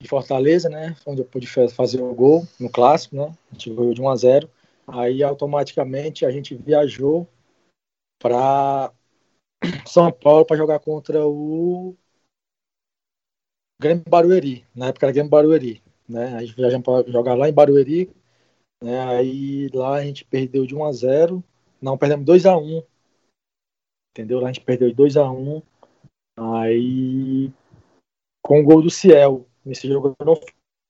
[0.01, 0.97] de Fortaleza, né?
[1.07, 3.35] Onde eu pude fazer o gol no clássico, né?
[3.51, 4.51] A gente ganhou de 1 a 0.
[4.87, 7.27] Aí automaticamente a gente viajou
[8.21, 8.93] para
[9.87, 11.97] São Paulo para jogar contra o
[13.81, 14.67] Grêmio Barueri.
[14.75, 16.35] Na época era Grêmio Barueri, né?
[16.35, 18.11] A gente viajamos para jogar lá em Barueri,
[18.83, 19.01] né?
[19.07, 21.45] Aí lá a gente perdeu de 1 a 0.
[21.81, 22.83] Não, perdemos 2 a 1.
[24.11, 24.39] Entendeu?
[24.39, 25.63] Lá a gente perdeu de 2 a 1.
[26.37, 27.53] Aí
[28.43, 30.39] com o gol do Ciel, Nesse jogo eu não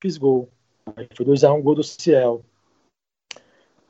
[0.03, 0.49] fiz gol.
[0.97, 2.45] Aí foi 2x1 um, gol do Ciel.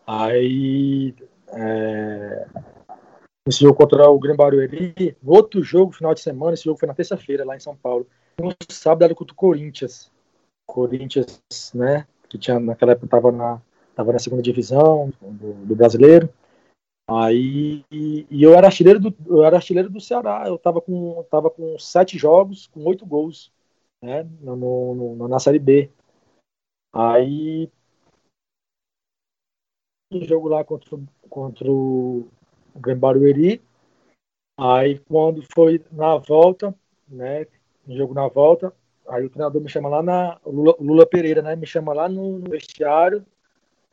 [0.07, 1.14] Aí.
[1.49, 2.47] É,
[3.47, 6.88] nesse jogo contra o Grêmio Barueri, no outro jogo, final de semana, esse jogo foi
[6.88, 8.07] na terça-feira, lá em São Paulo.
[8.40, 10.11] No sábado era contra o Corinthians.
[10.66, 11.40] Corinthians,
[11.75, 12.07] né?
[12.29, 13.62] Que tinha, naquela época estava na,
[13.94, 16.29] tava na segunda divisão do, do brasileiro.
[17.09, 20.44] Aí e eu era artilheiro do eu era artilheiro do Ceará.
[20.47, 23.53] Eu tava com tava com sete jogos, com oito gols
[24.04, 25.90] né, no, no, na Série B.
[26.92, 27.70] Aí,
[30.12, 32.28] jogo lá contra, contra o
[32.76, 33.62] Grêmio Barueri,
[34.56, 36.74] aí quando foi na volta,
[37.08, 37.46] né,
[37.88, 38.72] jogo na volta,
[39.08, 42.38] aí o treinador me chama lá na, Lula, Lula Pereira, né, me chama lá no,
[42.38, 43.24] no vestiário,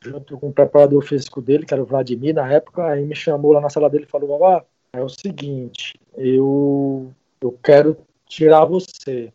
[0.02, 3.54] junto com o preparador físico dele, que era o Vladimir na época, aí me chamou
[3.54, 9.34] lá na sala dele e falou, Babá, é o seguinte, eu, eu quero tirar você.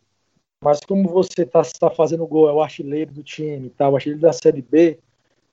[0.67, 4.19] Mas como você está tá fazendo gol, é o artilheiro do time, tá, o artilheiro
[4.19, 4.99] da Série B,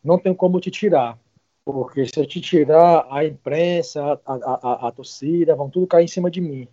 [0.03, 1.16] não tem como te tirar.
[1.64, 6.03] Porque se eu te tirar, a imprensa, a, a, a, a torcida, vão tudo cair
[6.03, 6.66] em cima de mim.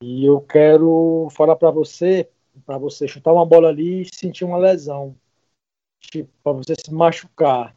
[0.00, 2.28] E eu quero falar para você,
[2.64, 5.16] para você chutar uma bola ali e sentir uma lesão.
[5.98, 7.76] Tipo, para você se machucar.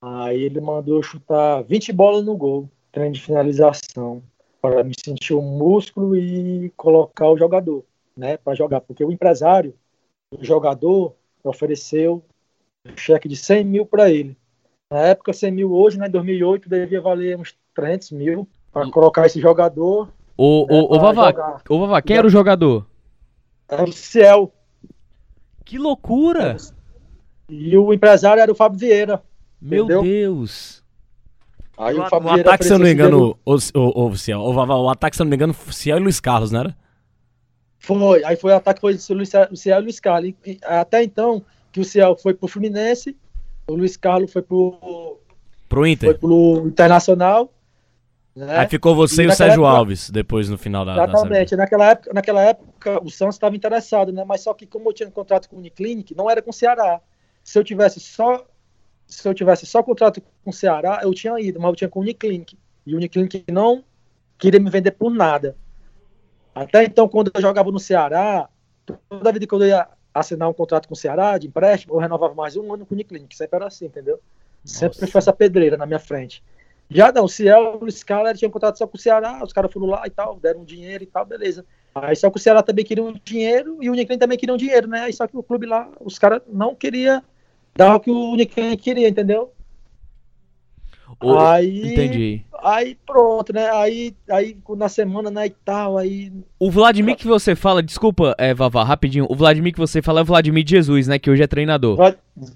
[0.00, 4.24] Aí ele mandou chutar 20 bolas no gol, treino de finalização,
[4.60, 7.84] para me sentir o músculo e colocar o jogador
[8.16, 9.74] né, para jogar, porque o empresário,
[10.30, 12.24] o jogador, ofereceu
[12.86, 14.36] um cheque de 100 mil para ele.
[14.90, 19.26] Na época, 100 mil hoje, né, em 2008, devia valer uns 300 mil para colocar
[19.26, 20.08] esse jogador.
[20.36, 22.86] O, né, o, o, Vavá, o Vavá, quem era o jogador?
[23.68, 24.52] Era o Ciel.
[25.64, 26.56] Que loucura!
[27.48, 29.22] E o empresário era o Fábio Vieira.
[29.60, 30.02] Meu entendeu?
[30.02, 30.82] Deus!
[31.78, 34.52] Aí o, o, o ataque, se eu não me engano, o, o, o, Ciel, o,
[34.52, 36.76] Vavá, o ataque, se eu não me engano, Ciel e Luiz Carlos, não era?
[37.82, 40.34] Foi, aí foi o ataque foi o Ciel e o Luiz Carlos.
[40.46, 43.16] E, até então, que o Ciel foi pro Fluminense,
[43.66, 45.18] o Luiz Carlos foi pro.
[45.68, 46.10] Pro Inter.
[46.10, 47.52] Foi pro Internacional.
[48.36, 48.56] Né?
[48.56, 50.92] Aí ficou você e, e o Sérgio época, Alves depois no final da.
[50.92, 51.56] Exatamente.
[51.56, 54.24] Naquela, época, naquela época o Santos estava interessado, né?
[54.24, 56.54] Mas só que como eu tinha um contrato com o Uniclinic, não era com o
[56.54, 57.00] Ceará.
[57.42, 58.46] Se eu tivesse só.
[59.08, 61.98] Se eu tivesse só contrato com o Ceará, eu tinha ido, mas eu tinha com
[61.98, 62.56] o Uniclinic.
[62.86, 63.82] E o Uniclinic não
[64.38, 65.56] queria me vender por nada.
[66.54, 68.48] Até então, quando eu jogava no Ceará,
[69.08, 72.34] toda vida que eu ia assinar um contrato com o Ceará de empréstimo, eu renovava
[72.34, 74.20] mais um ano com o Uniclinic, sempre era assim, entendeu?
[74.64, 74.78] Nossa.
[74.78, 76.42] Sempre foi essa pedreira na minha frente.
[76.90, 79.72] Já não, o Ciel e o Scala tinham contrato só com o Ceará, os caras
[79.72, 81.64] foram lá e tal, deram dinheiro e tal, beleza.
[81.94, 84.58] Aí só que o Ceará também queria um dinheiro e o Uniclinic também queria um
[84.58, 85.02] dinheiro, né?
[85.02, 87.22] Aí só que o clube lá, os caras não queria
[87.74, 89.52] dar o que o Uniclinic queria, entendeu?
[91.20, 92.44] Aí, entendi.
[92.62, 93.70] Aí pronto, né?
[93.70, 96.32] Aí, aí na semana, né, e tal, aí...
[96.58, 99.26] O Vladimir que você fala, desculpa, é, Vavá, rapidinho.
[99.28, 101.18] O Vladimir que você fala é o Vladimir Jesus, né?
[101.18, 101.98] Que hoje é treinador.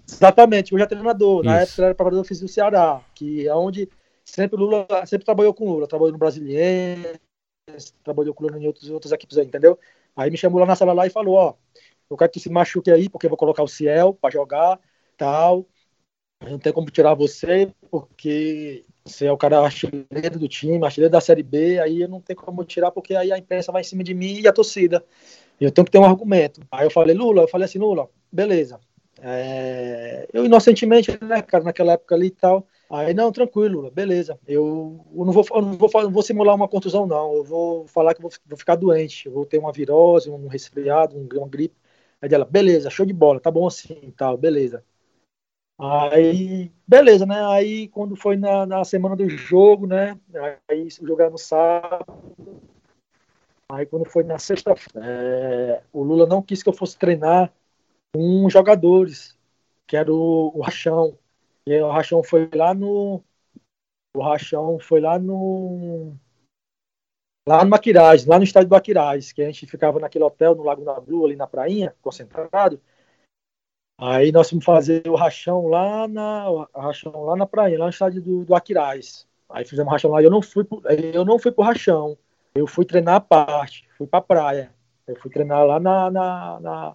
[0.09, 1.41] Exatamente, hoje é treinador.
[1.41, 1.45] Isso.
[1.45, 3.89] Na época era preparador físico do Ceará, que é onde
[4.25, 5.89] sempre Lula sempre trabalhou com Lula.
[5.89, 7.19] Trabalhou no Brasiliense,
[8.05, 9.79] trabalhou com Lula em outros, outras equipes aí, entendeu?
[10.17, 11.55] Aí me chamou lá na sala lá e falou, ó,
[12.09, 14.79] eu quero que tu se machuque aí, porque eu vou colocar o Ciel pra jogar,
[15.17, 15.67] tal.
[16.43, 21.21] Não tem como tirar você, porque você é o cara artilheiro do time, artilheiro da
[21.21, 24.03] Série B, aí eu não tenho como tirar, porque aí a imprensa vai em cima
[24.05, 25.05] de mim e a torcida.
[25.61, 26.61] E eu tenho que ter um argumento.
[26.71, 28.81] Aí eu falei, Lula, eu falei assim, Lula, beleza.
[29.21, 30.29] É...
[30.33, 32.67] Eu inocentemente, né, cara, naquela época ali e tal.
[32.91, 34.39] Aí, não, tranquilo, Lula, beleza.
[34.47, 37.35] Eu, eu, não, vou, eu não, vou, não vou simular uma contusão, não.
[37.35, 39.27] Eu vou falar que vou, vou ficar doente.
[39.27, 41.77] Eu vou ter uma virose, um resfriado, um, uma gripe.
[42.21, 44.85] Aí ela, beleza, show de bola, tá bom assim tal, beleza.
[45.79, 47.45] Aí, beleza, né?
[47.47, 50.19] Aí quando foi na, na semana do jogo, né?
[50.69, 52.07] Aí era no sábado.
[53.71, 57.53] Aí quando foi na sexta-feira, é, o Lula não quis que eu fosse treinar
[58.15, 59.37] com jogadores,
[59.87, 61.19] que era o, o Rachão.
[61.67, 63.23] E o Rachão foi lá no.
[64.17, 66.15] O Rachão foi lá no.
[67.47, 70.65] Lá no Maquirais, lá no estádio do Maquirais, que a gente ficava naquele hotel no
[70.65, 72.81] Lago da Blue, ali na prainha, concentrado.
[73.99, 78.23] Aí nós fomos fazer o rachão lá na rachão lá na praia, lá no estádio
[78.23, 79.27] do, do Aquiraz.
[79.49, 80.23] Aí fizemos rachão lá.
[80.23, 82.17] Eu não fui pro, eu não fui pro rachão.
[82.55, 84.75] Eu fui treinar a parte, fui pra praia.
[85.07, 86.95] Eu fui treinar lá na, na, na,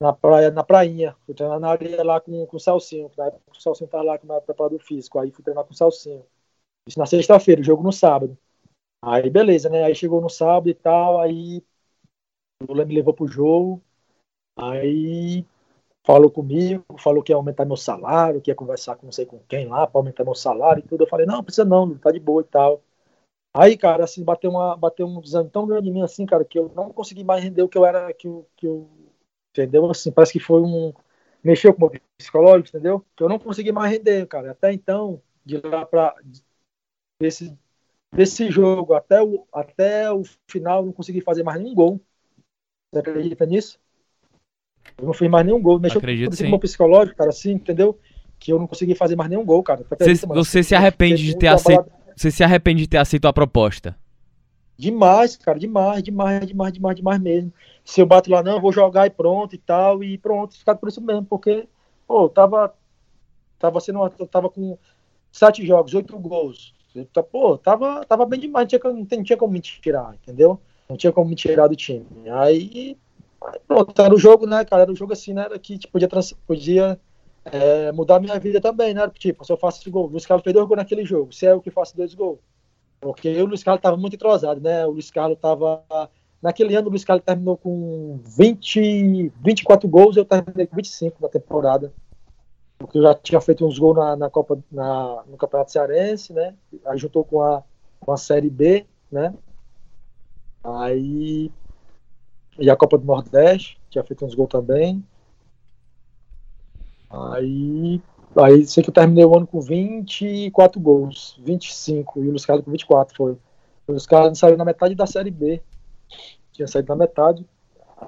[0.00, 1.16] na praia, na prainha.
[1.26, 3.10] Fui treinar na areia lá com, com o Salsinho.
[3.16, 5.18] Na época o Salsinho tava lá com o preparador físico.
[5.18, 6.24] Aí fui treinar com o Salsinho.
[6.86, 8.36] Isso na sexta-feira, o jogo no sábado.
[9.02, 9.84] Aí beleza, né?
[9.84, 11.62] Aí chegou no sábado e tal, aí
[12.62, 13.82] o Lula me levou pro jogo.
[14.56, 15.44] Aí
[16.08, 19.38] falou comigo, falou que ia aumentar meu salário, que ia conversar com não sei com
[19.40, 21.04] quem lá para aumentar meu salário e tudo.
[21.04, 22.82] Eu falei, não, precisa não, tá de boa e tal.
[23.54, 26.58] Aí, cara, assim, bateu, uma, bateu um desânimo tão grande em mim, assim, cara, que
[26.58, 28.88] eu não consegui mais render o que eu era, que eu, que eu
[29.52, 29.90] entendeu?
[29.90, 30.92] Assim, parece que foi um,
[31.44, 33.04] mexeu com o meu psicológico, entendeu?
[33.16, 34.52] Que eu não consegui mais render, cara.
[34.52, 36.14] Até então, de lá pra,
[37.20, 37.56] desse,
[38.12, 42.00] desse jogo até o, até o final, não consegui fazer mais nenhum gol.
[42.92, 43.80] Você acredita nisso?
[44.96, 45.78] Eu não fiz mais nenhum gol.
[45.78, 47.98] Mexeu Acredito, com o psicológico, cara, assim, entendeu?
[48.38, 49.84] Que eu não consegui fazer mais nenhum gol, cara.
[49.98, 51.84] Você, você se arrepende de ter aceito.
[52.16, 53.96] Você se arrepende de ter aceito a proposta?
[54.76, 57.52] Demais, cara, demais, demais, demais, demais, demais mesmo.
[57.84, 60.76] Se eu bato lá, não, eu vou jogar e pronto e tal, e pronto, ficar
[60.76, 61.68] por isso mesmo, porque,
[62.06, 62.72] pô, tava,
[63.58, 64.78] tava sendo, uma, tava com
[65.32, 66.74] sete jogos, oito gols.
[67.30, 70.60] Pô, tava, tava bem demais, não tinha, não tinha como me tirar, entendeu?
[70.88, 72.06] Não tinha como me tirar do time.
[72.30, 72.96] Aí
[73.66, 74.82] pronto, era o jogo, né, cara?
[74.82, 75.44] Era o jogo assim, né?
[75.44, 77.00] Era que tipo, podia, trans, podia
[77.44, 79.08] é, mudar a minha vida também, né?
[79.18, 81.52] Tipo, se eu faço gol, o Luiz Carlos fez dois gols naquele jogo, se é
[81.52, 82.38] eu que faço dois gols.
[83.00, 84.84] Porque o Luiz Carlos estava muito entrosado, né?
[84.86, 85.82] O Luiz Carlos estava.
[86.40, 91.28] Naquele ano, o Luiz Carlos terminou com 20, 24 gols, eu terminei com 25 na
[91.28, 91.92] temporada.
[92.78, 96.54] Porque eu já tinha feito uns gols na, na Copa, na, no Campeonato Cearense, né?
[96.86, 97.62] Aí juntou com a,
[97.98, 99.34] com a Série B, né?
[100.62, 101.50] Aí
[102.58, 105.04] e a Copa do Nordeste, tinha feito uns gols também.
[107.10, 108.02] Aí,
[108.36, 112.64] aí sei que eu terminei o ano com 24 gols, 25, e o Luiz Carlos
[112.64, 113.32] com 24 foi.
[113.32, 115.62] O Luiz Carlos saiu na metade da Série B.
[116.52, 117.46] Tinha saído na metade.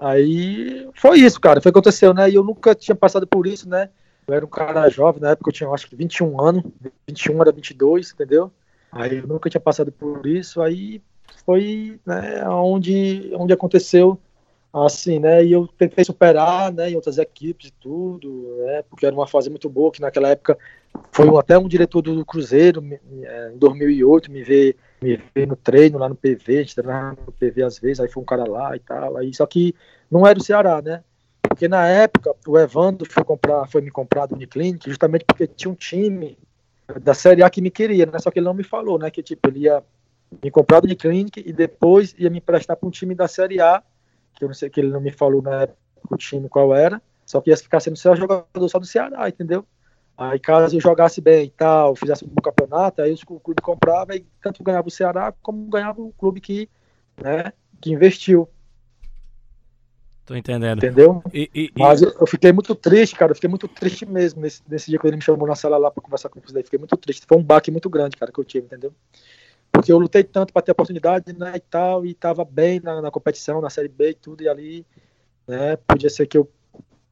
[0.00, 1.60] Aí foi isso, cara.
[1.60, 2.28] Foi o que aconteceu, né?
[2.28, 3.88] E eu nunca tinha passado por isso, né?
[4.26, 6.62] Eu era um cara jovem, na época eu tinha acho que 21 anos,
[7.08, 8.52] 21 era 22, entendeu?
[8.92, 11.02] Aí eu nunca tinha passado por isso, aí
[11.44, 14.18] foi né, onde, onde aconteceu
[14.72, 15.44] assim, né?
[15.44, 16.90] E eu tentei superar, né?
[16.90, 18.83] Em outras equipes e tudo, né?
[18.88, 20.56] Porque era uma fase muito boa, que naquela época
[21.12, 22.83] foi até um diretor do Cruzeiro,
[23.22, 27.16] é, em 2008, me ver, me ver no treino lá no PV, a gente treinava
[27.26, 29.74] no PV às vezes, aí foi um cara lá e tal, aí só que
[30.11, 31.02] não era o Ceará, né?
[31.42, 35.70] Porque na época o Evandro foi comprar, foi me comprar do Uniclinic, justamente porque tinha
[35.70, 36.38] um time
[37.02, 38.18] da Série A que me queria, né?
[38.18, 39.11] Só que ele não me falou, né?
[39.11, 39.83] Que tipo, ele ia
[40.42, 43.83] me comprar do Uniclinic e depois ia me emprestar para um time da Série A
[44.40, 45.79] que eu não sei que ele não me falou na época
[46.11, 49.66] o time qual era, só que ia ficar sendo só jogador só do Ceará, entendeu?
[50.16, 54.16] Aí caso eu jogasse bem e tal, fizesse um bom campeonato, aí o clube comprava
[54.16, 56.70] e tanto ganhava o Ceará como ganhava o clube que,
[57.22, 58.48] né, que investiu.
[60.24, 60.79] Tô entendendo.
[60.79, 61.22] Entendeu?
[61.35, 63.33] E, e, Mas eu, eu, fiquei muito triste, cara.
[63.33, 65.90] Eu fiquei muito triste mesmo nesse, nesse dia que ele me chamou na sala lá
[65.90, 66.62] pra conversar com daí.
[66.62, 67.26] Fiquei muito triste.
[67.26, 68.94] Foi um baque muito grande, cara, que eu tive, entendeu?
[69.72, 73.11] Porque eu lutei tanto para ter oportunidade, né, e tal, e estava bem na, na,
[73.11, 74.87] competição, na Série B e tudo, e ali,
[75.46, 76.50] né, podia ser que eu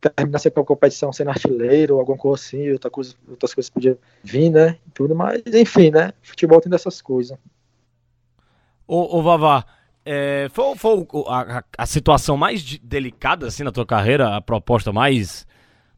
[0.01, 4.51] terminar sempre a competição sendo artilheiro alguma coisa assim, outra coisa, outras coisas podiam vir,
[4.51, 4.79] né?
[4.95, 6.13] Tudo, mas enfim, né?
[6.23, 7.37] Futebol tem dessas coisas.
[8.87, 9.65] Ô, ô Vavá,
[10.05, 15.47] é, foi, foi a, a, situação mais delicada assim na tua carreira, a proposta mais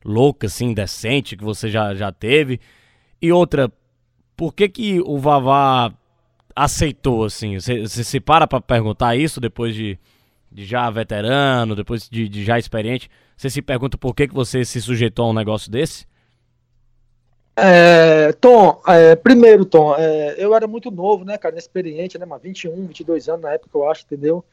[0.05, 2.59] louca, assim, decente que você já, já teve?
[3.21, 3.71] E outra,
[4.37, 5.93] por que que o Vavá
[6.55, 7.59] aceitou, assim?
[7.59, 9.99] Você, se para pra perguntar isso depois de,
[10.51, 13.11] de já veterano, depois de, de já experiente?
[13.37, 16.07] Você se pergunta por que que você se sujeitou a um negócio desse?
[17.57, 22.41] É, Tom, é, primeiro, Tom, é, eu era muito novo, né, cara, inexperiente, né, mas
[22.41, 24.45] 21, 22 anos na época, eu acho, entendeu?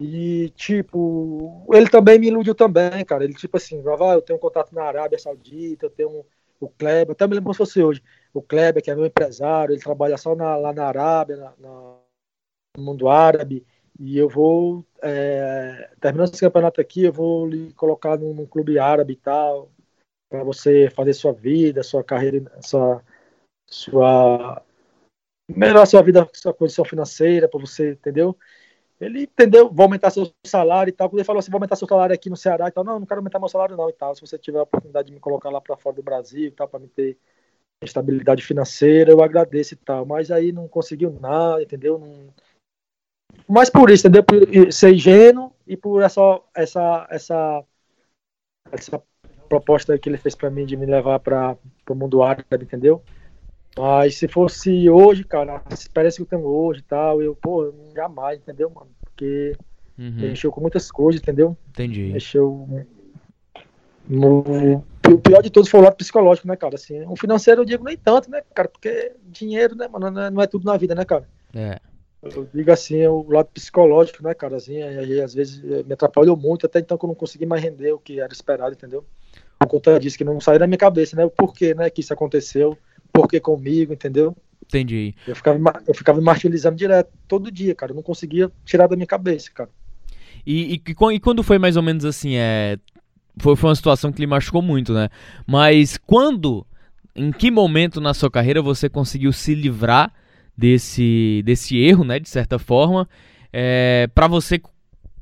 [0.00, 3.24] E, tipo, ele também me iludiu também, cara.
[3.24, 6.24] Ele, tipo assim, vai, eu tenho um contato na Arábia Saudita, eu tenho um,
[6.60, 8.02] o Kleber, até me lembro se fosse hoje.
[8.32, 11.52] O Kleber, que é meu empresário, ele trabalha só na, lá na Arábia, na,
[12.76, 13.66] no mundo árabe,
[13.98, 18.78] e eu vou, é, terminando esse campeonato aqui, eu vou lhe colocar num, num clube
[18.78, 19.70] árabe e tal,
[20.28, 23.02] para você fazer sua vida, sua carreira, sua,
[23.68, 24.62] sua
[25.48, 28.36] melhorar sua vida, sua condição financeira, para você, entendeu?
[29.00, 31.08] Ele entendeu, vou aumentar seu salário e tal.
[31.08, 33.06] Quando ele falou assim, vou aumentar seu salário aqui no Ceará e tal, não, não
[33.06, 34.14] quero aumentar meu salário não e tal.
[34.14, 36.68] Se você tiver a oportunidade de me colocar lá para fora do Brasil e tal,
[36.68, 37.16] para me ter
[37.82, 40.04] estabilidade financeira, eu agradeço e tal.
[40.04, 41.98] Mas aí não conseguiu nada, entendeu?
[41.98, 42.28] Não...
[43.48, 44.24] Mas por isso, entendeu?
[44.24, 47.64] Por ser ingênuo e por essa, essa, essa,
[48.72, 49.02] essa
[49.48, 51.56] proposta que ele fez para mim de me levar para
[51.88, 53.02] o mundo árabe, entendeu?
[53.76, 57.72] Mas se fosse hoje, cara, a experiência que eu tenho hoje e tal, eu, pô,
[57.94, 58.90] jamais, entendeu, mano?
[59.00, 59.56] Porque
[59.96, 60.14] uhum.
[60.16, 61.56] mexeu com muitas coisas, entendeu?
[61.68, 62.12] Entendi.
[62.12, 62.66] Mexeu.
[64.08, 66.76] No, o pior de todos foi o lado psicológico, né, cara?
[66.76, 68.68] Assim, o financeiro eu digo nem tanto, né, cara?
[68.68, 71.28] Porque dinheiro, né, mano, não é, é tudo na vida, né, cara?
[71.54, 71.78] É.
[72.22, 74.56] Eu digo assim, o lado psicológico, né, cara?
[74.56, 77.92] Assim, aí, às vezes me atrapalhou muito, até então que eu não consegui mais render
[77.92, 79.04] o que era esperado, entendeu?
[79.58, 81.24] Por conta disso, que não saiu da minha cabeça, né?
[81.24, 82.76] O porquê, né, que isso aconteceu,
[83.12, 84.36] porquê comigo, entendeu?
[84.64, 85.14] Entendi.
[85.26, 87.92] Eu ficava, eu ficava me martirizando direto, todo dia, cara.
[87.92, 89.70] Eu não conseguia tirar da minha cabeça, cara.
[90.46, 90.82] E, e,
[91.14, 92.78] e quando foi mais ou menos assim, é.
[93.38, 95.08] Foi, foi uma situação que lhe machucou muito, né?
[95.46, 96.66] Mas quando,
[97.14, 100.12] em que momento na sua carreira você conseguiu se livrar
[100.56, 103.08] desse, desse erro, né, de certa forma,
[103.52, 104.60] é, para você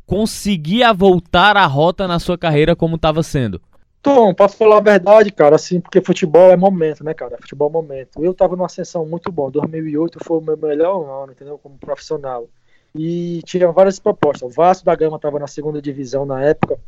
[0.07, 3.61] conseguir voltar a rota na sua carreira como estava sendo?
[4.07, 7.37] Tom, posso falar a verdade, cara, assim, porque futebol é momento, né, cara?
[7.41, 8.23] Futebol é momento.
[8.23, 9.51] Eu tava numa ascensão muito boa.
[9.51, 11.59] 2008 foi o meu melhor ano, entendeu?
[11.59, 12.49] Como profissional.
[12.95, 14.49] E tinha várias propostas.
[14.49, 16.79] O Vasco da Gama tava na segunda divisão na época,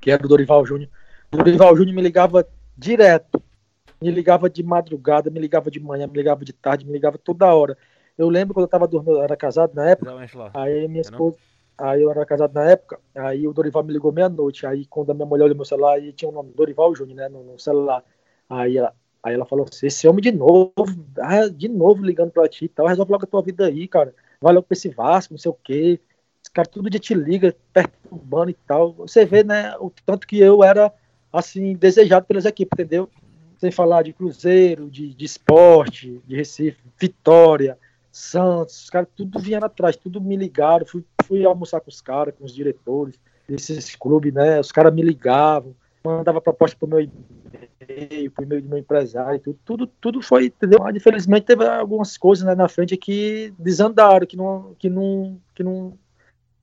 [0.00, 0.90] que era do Dorival Júnior.
[1.32, 3.42] O Dorival Júnior me ligava direto.
[4.00, 7.52] Me ligava de madrugada, me ligava de manhã, me ligava de tarde, me ligava toda
[7.52, 7.76] hora.
[8.16, 10.12] Eu lembro quando eu tava dormindo, eu era casado na época,
[10.54, 11.36] aí minha esposa,
[11.76, 15.14] aí eu era casado na época, aí o Dorival me ligou meia-noite, aí quando a
[15.14, 18.04] minha mulher olhou meu celular, aí tinha o nome Dorival Júnior, né, no, no, celular.
[18.50, 20.72] Aí ela, aí ela falou assim, esse homem de novo,
[21.18, 24.12] ah, de novo ligando pra ti e tal, resolve logo a tua vida aí, cara,
[24.40, 26.00] vai logo pra esse Vasco, não sei o quê,
[26.50, 28.92] cara todo dia te liga, perturbando e tal.
[28.94, 30.92] Você vê, né, o tanto que eu era,
[31.32, 33.08] assim, desejado pelas equipes, entendeu?
[33.58, 37.76] sem falar de Cruzeiro, de, de esporte, de Recife, Vitória,
[38.10, 42.34] Santos, os caras tudo vinha atrás, tudo me ligaram, fui, fui almoçar com os caras,
[42.38, 44.60] com os diretores desses clubes, né?
[44.60, 49.58] Os caras me ligavam, mandava proposta pro meu e-mail, pro e-mail do meu empresário, tudo,
[49.64, 50.78] tudo, tudo foi, entendeu?
[50.80, 55.62] Mas infelizmente teve algumas coisas né, na frente que desandaram, que não, que não, que
[55.62, 55.98] não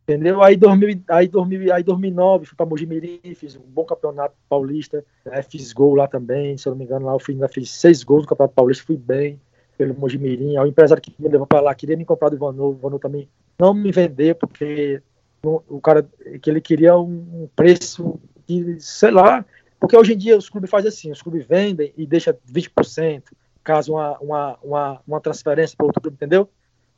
[0.07, 0.43] Entendeu?
[0.43, 5.41] Aí, 2000, aí, 2000, aí 2009 fui para Mojimirim, fiz um bom campeonato paulista, né?
[5.41, 8.21] fiz gol lá também, se eu não me engano, lá eu fiz, fiz seis gols
[8.21, 9.41] no campeonato paulista, fui bem
[9.75, 10.59] pelo Mojimirim.
[10.59, 13.27] O empresário que me levou para lá queria me comprar do Vanô, o Vanô também
[13.57, 15.01] não me vender, porque
[15.43, 16.07] o cara
[16.39, 19.43] que ele queria um preço que, sei lá,
[19.79, 23.23] porque hoje em dia os clubes fazem assim, os clubes vendem e deixa 20%,
[23.63, 26.47] caso uma, uma, uma, uma transferência para outro clube, entendeu?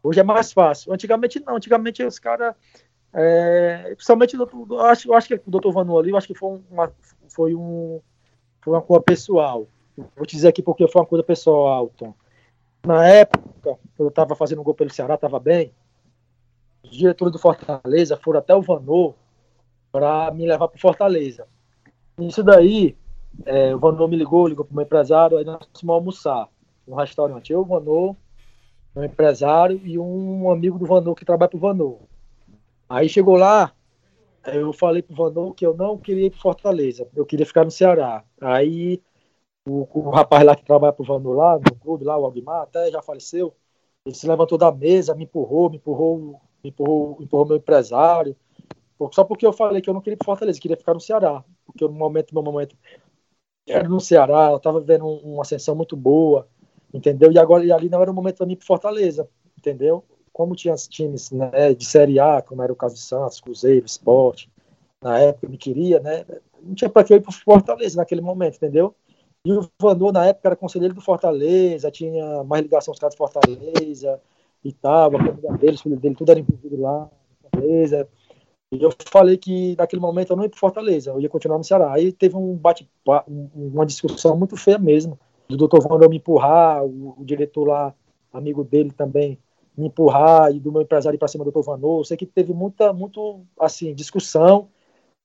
[0.04, 0.94] Hoje é mais fácil.
[0.94, 2.54] Antigamente não, antigamente os caras
[3.20, 6.62] é, principalmente, eu acho, eu acho que o doutor Vanu ali, eu acho que foi
[6.70, 6.94] uma,
[7.28, 8.00] foi um,
[8.62, 9.68] foi uma coisa pessoal.
[10.16, 12.14] Vou te dizer aqui porque foi uma coisa pessoal, Tom.
[12.86, 15.74] Na época, eu estava fazendo um gol pelo Ceará, estava bem.
[16.84, 19.16] Os diretores do Fortaleza foram até o Vanô
[19.92, 21.48] para me levar para Fortaleza.
[22.20, 22.96] Isso daí,
[23.48, 26.48] é, o Vanô me ligou, ligou para o meu empresário, aí nós fomos almoçar
[26.88, 27.52] no restaurante.
[27.52, 28.16] Eu, o Vanô,
[28.96, 32.07] meu empresário e um amigo do Vanô que trabalha para o Vanô.
[32.90, 33.74] Aí chegou lá,
[34.48, 37.72] eu falei pro Vanon que eu não queria ir pro Fortaleza, eu queria ficar no
[37.72, 38.24] Ceará.
[38.42, 39.02] Aí
[39.68, 42.92] o, o rapaz lá que trabalha pro Vanon lá, no clube lá, o Alguimar, até
[42.92, 43.56] já faleceu,
[44.06, 48.36] ele se levantou da mesa, me empurrou, me empurrou, me empurrou, empurrou meu empresário,
[49.14, 51.44] só porque eu falei que eu não queria ir pro Fortaleza, queria ficar no Ceará.
[51.66, 52.78] porque no momento, no momento
[53.68, 56.48] era no Ceará, eu estava vendo uma ascensão muito boa,
[56.94, 57.32] entendeu?
[57.32, 60.04] E agora e ali não era o momento para mim para Fortaleza, entendeu?
[60.38, 64.48] Como tinha times né, de Série A, como era o caso de Santos, Cruzeiro, Esporte,
[65.02, 66.26] na época me queria, né?
[66.62, 68.94] Não tinha para que eu ir para Fortaleza naquele momento, entendeu?
[69.44, 73.18] E o Vanô, na época, era conselheiro do Fortaleza, tinha mais ligação os caras de
[73.18, 74.22] Fortaleza
[74.64, 77.10] e tal, a família dele, os filhos dele, tudo era envolvido lá,
[77.42, 78.08] Fortaleza.
[78.72, 81.64] E eu falei que naquele momento eu não ia para Fortaleza, eu ia continuar no
[81.64, 81.94] Ceará.
[81.94, 82.88] Aí teve um bate
[83.56, 85.18] uma discussão muito feia mesmo,
[85.50, 87.96] do doutor Vandor me empurrar, o, o, diretor lá,
[88.32, 89.40] amigo dele também,
[89.78, 92.02] me empurrar, e do meu empresário para cima do doutor Vanor.
[92.02, 94.70] Eu sei que teve muita, muito, assim, discussão,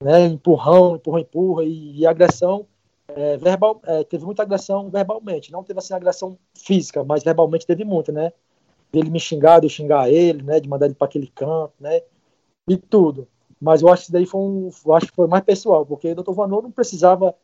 [0.02, 2.66] né, empurrão, empurra, empurra, e, e agressão
[3.08, 7.84] é, verbal, é, teve muita agressão verbalmente, não teve assim agressão física, mas verbalmente teve
[7.84, 8.32] muita, né?
[8.92, 10.60] Ele me xingar, de eu xingar ele, né?
[10.60, 12.02] De mandar ele para aquele canto, né?
[12.68, 13.28] E tudo.
[13.60, 16.12] Mas eu acho que isso daí foi um, eu acho que foi mais pessoal, porque
[16.12, 16.32] o Dr.
[16.32, 17.34] Vanor não precisava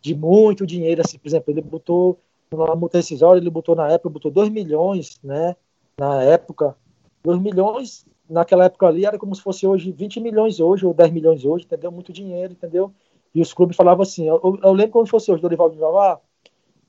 [0.00, 2.18] de muito dinheiro, assim, por exemplo, ele botou
[2.52, 5.56] na multa rescisória, ele botou na época, botou 2 milhões, né?
[5.98, 6.76] Na época,
[7.22, 11.12] 2 milhões, naquela época ali era como se fosse hoje 20 milhões hoje, ou 10
[11.12, 11.90] milhões hoje, entendeu?
[11.92, 12.92] Muito dinheiro, entendeu?
[13.34, 16.20] E os clubes falavam assim, eu, eu lembro se fosse hoje, Dorival de Vavá,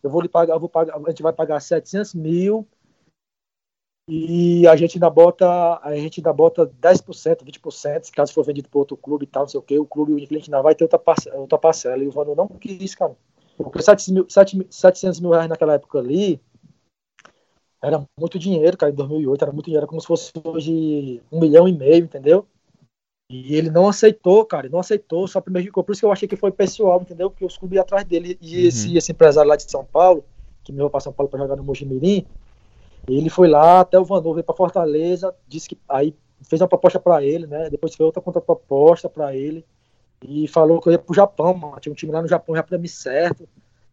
[0.03, 2.67] eu vou lhe pagar, eu vou pagar, a gente vai pagar 700 mil
[4.07, 8.77] e a gente ainda bota, a gente ainda bota 10%, 20%, caso for vendido para
[8.77, 10.83] outro clube e tal, não sei o que, o clube, o cliente ainda vai ter
[10.83, 12.03] outra parcela, outra parcela.
[12.03, 13.15] E o Vano não quis, cara.
[13.57, 16.39] Porque 700 mil reais naquela época ali
[17.85, 21.39] era muito dinheiro, cara, em 2008 era muito dinheiro, era como se fosse hoje um
[21.39, 22.47] milhão e meio, entendeu?
[23.29, 25.83] E ele não aceitou, cara, não aceitou, só prejudicou.
[25.83, 27.29] Por isso que eu achei que foi pessoal, entendeu?
[27.29, 28.37] Porque os clubes iam atrás dele.
[28.41, 28.67] E uhum.
[28.67, 30.23] esse, esse empresário lá de São Paulo,
[30.63, 32.25] que me levou para São Paulo para jogar no Mojimirim,
[33.07, 36.99] ele foi lá até o Vanor, veio para Fortaleza, disse que aí fez uma proposta
[36.99, 37.69] para ele, né?
[37.69, 39.65] Depois fez outra contraproposta para ele
[40.23, 41.79] e falou que eu ia pro Japão, mano.
[41.79, 43.47] Tinha um time lá no Japão já para mim certo.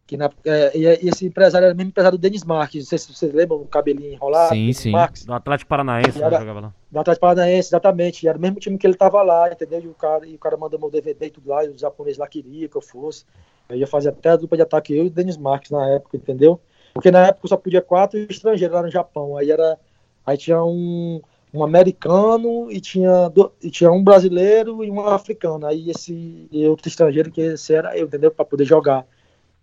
[0.05, 2.83] Que na, é, e esse empresário era o mesmo empresário do Denis Marques.
[2.83, 4.53] Não sei se vocês lembram, o cabelinho enrolado.
[4.53, 4.91] Sim, sim.
[4.91, 5.25] Marques.
[5.25, 6.73] Do Atlético Paranaense, era, jogava lá.
[6.91, 8.23] Do Atlético Paranaense, exatamente.
[8.23, 9.79] E era o mesmo time que ele tava lá, entendeu?
[9.79, 12.17] E o cara, e o cara mandou meu DVD e tudo lá, e os japoneses
[12.17, 13.25] lá queriam que eu fosse.
[13.69, 16.17] Eu ia fazer até a dupla de ataque, eu e o Denis Marques na época,
[16.17, 16.59] entendeu?
[16.93, 19.37] Porque na época só podia quatro estrangeiros lá no Japão.
[19.37, 19.79] Aí era.
[20.25, 21.21] Aí tinha um,
[21.53, 25.65] um americano e tinha, do, e tinha um brasileiro e um africano.
[25.65, 28.31] Aí esse e outro estrangeiro, que esse era eu, entendeu?
[28.31, 29.05] Para poder jogar.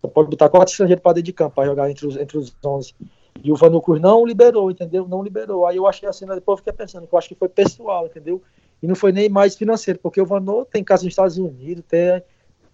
[0.01, 2.55] Você pode botar quatro estrangeiros para dentro de campo, para jogar entre os, entre os
[2.65, 2.95] 11.
[3.43, 5.07] E o Vanucur não liberou, entendeu?
[5.07, 5.67] Não liberou.
[5.67, 8.43] Aí eu achei assim, depois eu fiquei pensando, eu acho que foi pessoal, entendeu?
[8.83, 12.23] E não foi nem mais financeiro, porque o Vanu tem casa nos Estados Unidos, tem,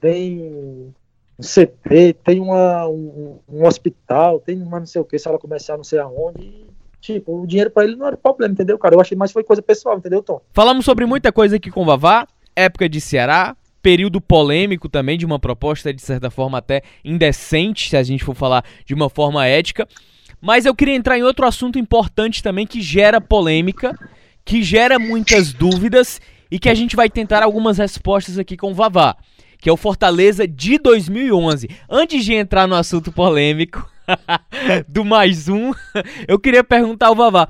[0.00, 0.40] tem
[1.38, 5.76] um CT, tem uma, um, um, hospital, tem uma não sei o que, sala comercial
[5.76, 6.42] não sei aonde.
[6.42, 6.66] E,
[7.00, 8.94] tipo, o dinheiro para ele não era problema, entendeu, cara?
[8.94, 10.40] Eu achei mais foi coisa pessoal, entendeu, Tom?
[10.52, 13.56] Falamos sobre muita coisa aqui com o Vavá, época de Ceará,
[13.86, 18.34] período polêmico também, de uma proposta de certa forma até indecente, se a gente for
[18.34, 19.86] falar de uma forma ética.
[20.40, 23.96] Mas eu queria entrar em outro assunto importante também que gera polêmica,
[24.44, 26.20] que gera muitas dúvidas
[26.50, 29.16] e que a gente vai tentar algumas respostas aqui com o Vavá
[29.58, 31.68] que é o Fortaleza de 2011.
[31.88, 33.88] Antes de entrar no assunto polêmico
[34.86, 35.72] do mais um,
[36.28, 37.48] eu queria perguntar ao Vavá.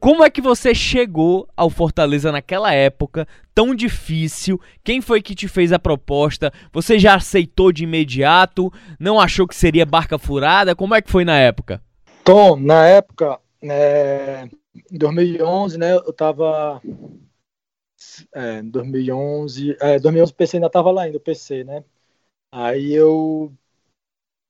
[0.00, 3.28] Como é que você chegou ao Fortaleza naquela época
[3.60, 4.58] tão difícil?
[4.82, 6.50] Quem foi que te fez a proposta?
[6.72, 8.72] Você já aceitou de imediato?
[8.98, 10.74] Não achou que seria barca furada?
[10.74, 11.82] Como é que foi na época?
[12.24, 14.48] Tom, na época, é,
[14.90, 16.80] em 2011, né, eu tava
[18.34, 21.84] é, 2011, é, 2011 o PC ainda tava lá ainda, o PC, né?
[22.50, 23.56] Aí eu, o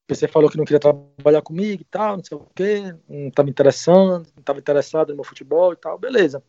[0.06, 3.50] PC falou que não queria trabalhar comigo e tal, não sei o quê, não estava
[3.50, 6.40] interessando, não estava interessado no meu futebol e tal, beleza.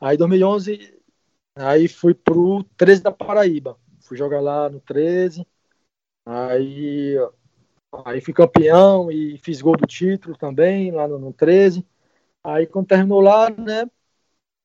[0.00, 0.99] Aí 2011,
[1.60, 5.46] aí fui pro 13 da Paraíba, fui jogar lá no 13,
[6.26, 7.16] aí,
[8.04, 11.86] aí fui campeão e fiz gol do título também, lá no, no 13.
[12.44, 13.84] Aí quando terminou lá, né,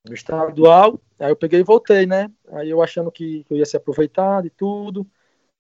[0.08, 2.30] no estadual, Aí eu peguei e voltei, né?
[2.50, 5.08] Aí eu achando que, que eu ia ser aproveitado e tudo.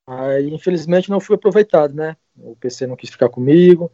[0.08, 2.18] Aí, infelizmente, não fui aproveitado, né?
[2.38, 3.92] O PC não quis ficar comigo.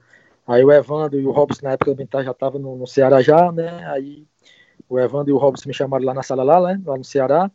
[0.47, 3.85] Aí o Evandro e o Robson, na época já estavam no, no, Ceará já, né?
[3.87, 4.27] Aí
[4.93, 6.81] o Evandro e o Robson me chamaram lá na sala lá, né?
[6.85, 7.51] Lá no Ceará.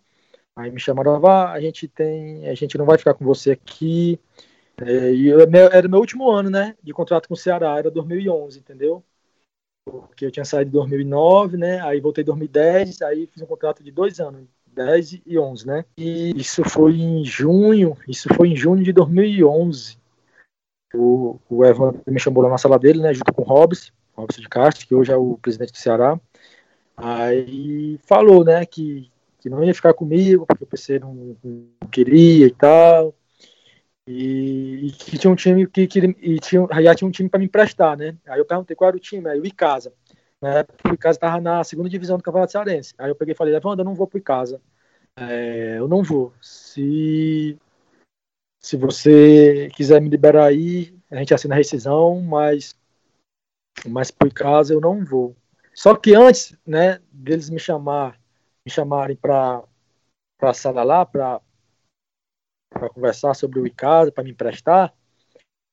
[0.56, 4.18] Aí me chamaram, vá, a gente tem, a gente não vai ficar com você aqui.
[4.78, 6.76] É, e eu, era meu último ano, né?
[6.82, 9.04] De contrato com o Ceará, era 2011, entendeu?
[9.86, 11.80] porque eu tinha saído em 2009, né?
[11.82, 15.84] Aí voltei em 2010, aí fiz um contrato de dois anos, 10 e 11, né?
[15.96, 19.98] E isso foi em junho, isso foi em junho de 2011.
[20.94, 23.14] O, o Evan me chamou lá na sala dele, né?
[23.14, 26.18] Junto com o Robson, Robson de Castro, que hoje é o presidente do Ceará.
[26.96, 28.64] Aí falou, né?
[28.64, 33.14] Que, que não ia ficar comigo, porque o PC não, não queria e tal.
[34.08, 37.46] E, e tinha um time que, que e tinha, já tinha um time para me
[37.46, 38.16] emprestar, né?
[38.26, 39.92] Aí eu perguntei qual era o time, aí o Icasa.
[40.40, 40.64] Né?
[40.88, 42.94] O Icasa estava na segunda divisão do Campeonato Cearense.
[42.98, 44.60] Aí eu peguei e falei, Evandro, eu não vou pro Icasa.
[45.16, 46.32] É, eu não vou.
[46.40, 47.58] Se,
[48.60, 52.76] se você quiser me liberar aí, a gente assina a rescisão, mas,
[53.88, 55.34] mas pro Icasa eu não vou.
[55.76, 58.18] Só que antes, né, deles me chamar,
[58.64, 59.62] me chamarem para
[60.38, 61.40] para a sala lá, para
[62.70, 64.94] para conversar sobre o Icasa, para me emprestar,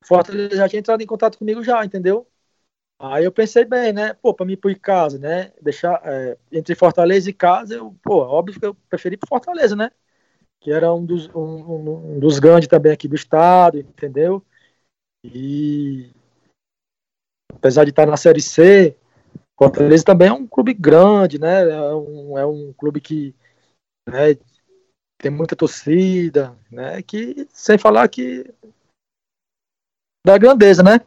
[0.06, 2.28] Fortaleza já tinha entrado em contato comigo já, entendeu?
[3.00, 4.14] Aí eu pensei bem, né?
[4.14, 5.54] Pô, para mim pro Icasa, né?
[5.62, 9.90] Deixar é, entre Fortaleza e Casa, eu, pô, óbvio que eu preferi pro Fortaleza, né?
[10.60, 14.46] Que era um dos, um, um dos grandes também aqui do estado, entendeu?
[15.24, 16.12] E
[17.54, 18.98] apesar de estar na Série C,
[19.58, 21.70] Fortaleza também é um clube grande, né?
[21.70, 23.36] É um, é um clube que
[24.08, 24.36] né,
[25.18, 27.02] tem muita torcida, né?
[27.02, 28.46] Que sem falar que
[30.26, 31.02] da grandeza, né?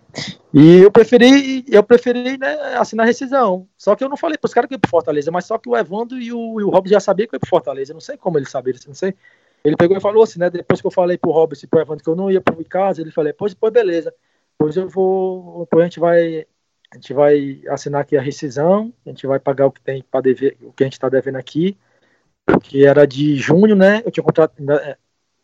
[0.53, 3.67] E eu preferi, eu preferi né, assinar rescisão.
[3.77, 5.69] Só que eu não falei para os caras que ia pro Fortaleza, mas só que
[5.69, 7.95] o Evandro e o, e o Robson já sabiam que eu ia pro Fortaleza.
[7.95, 9.15] Não sei como ele sabia, não sei.
[9.65, 10.51] Ele pegou e falou assim, né?
[10.51, 13.01] Depois que eu falei pro Robson e pro Evandro que eu não ia pro casa,
[13.01, 14.15] ele falou, pois, pois beleza.
[14.59, 15.61] Pois eu vou.
[15.61, 16.47] Depois a gente vai.
[16.93, 20.21] A gente vai assinar aqui a rescisão, a gente vai pagar o que tem para
[20.21, 21.77] dever, o que a gente está devendo aqui
[22.63, 24.03] que era de junho, né?
[24.05, 24.97] Eu tinha contrato é,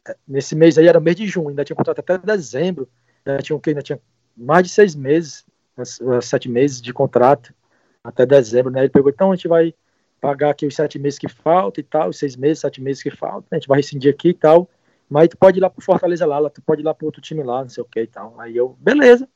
[0.08, 2.88] é, nesse mês aí era mês de junho, ainda tinha contrato até dezembro,
[3.24, 4.00] ainda tinha o que ainda tinha
[4.36, 5.44] mais de seis meses,
[6.22, 7.52] sete meses de contrato
[8.04, 8.80] até dezembro, né?
[8.80, 9.74] Ele pegou, então a gente vai
[10.20, 13.10] pagar aqui os sete meses que faltam e tal, os seis meses, sete meses que
[13.10, 14.68] faltam, a gente vai rescindir aqui e tal,
[15.08, 17.42] mas tu pode ir lá pro Fortaleza lá, tu pode ir lá pro outro time
[17.42, 18.40] lá, não sei o que e tal.
[18.40, 19.28] Aí eu, beleza,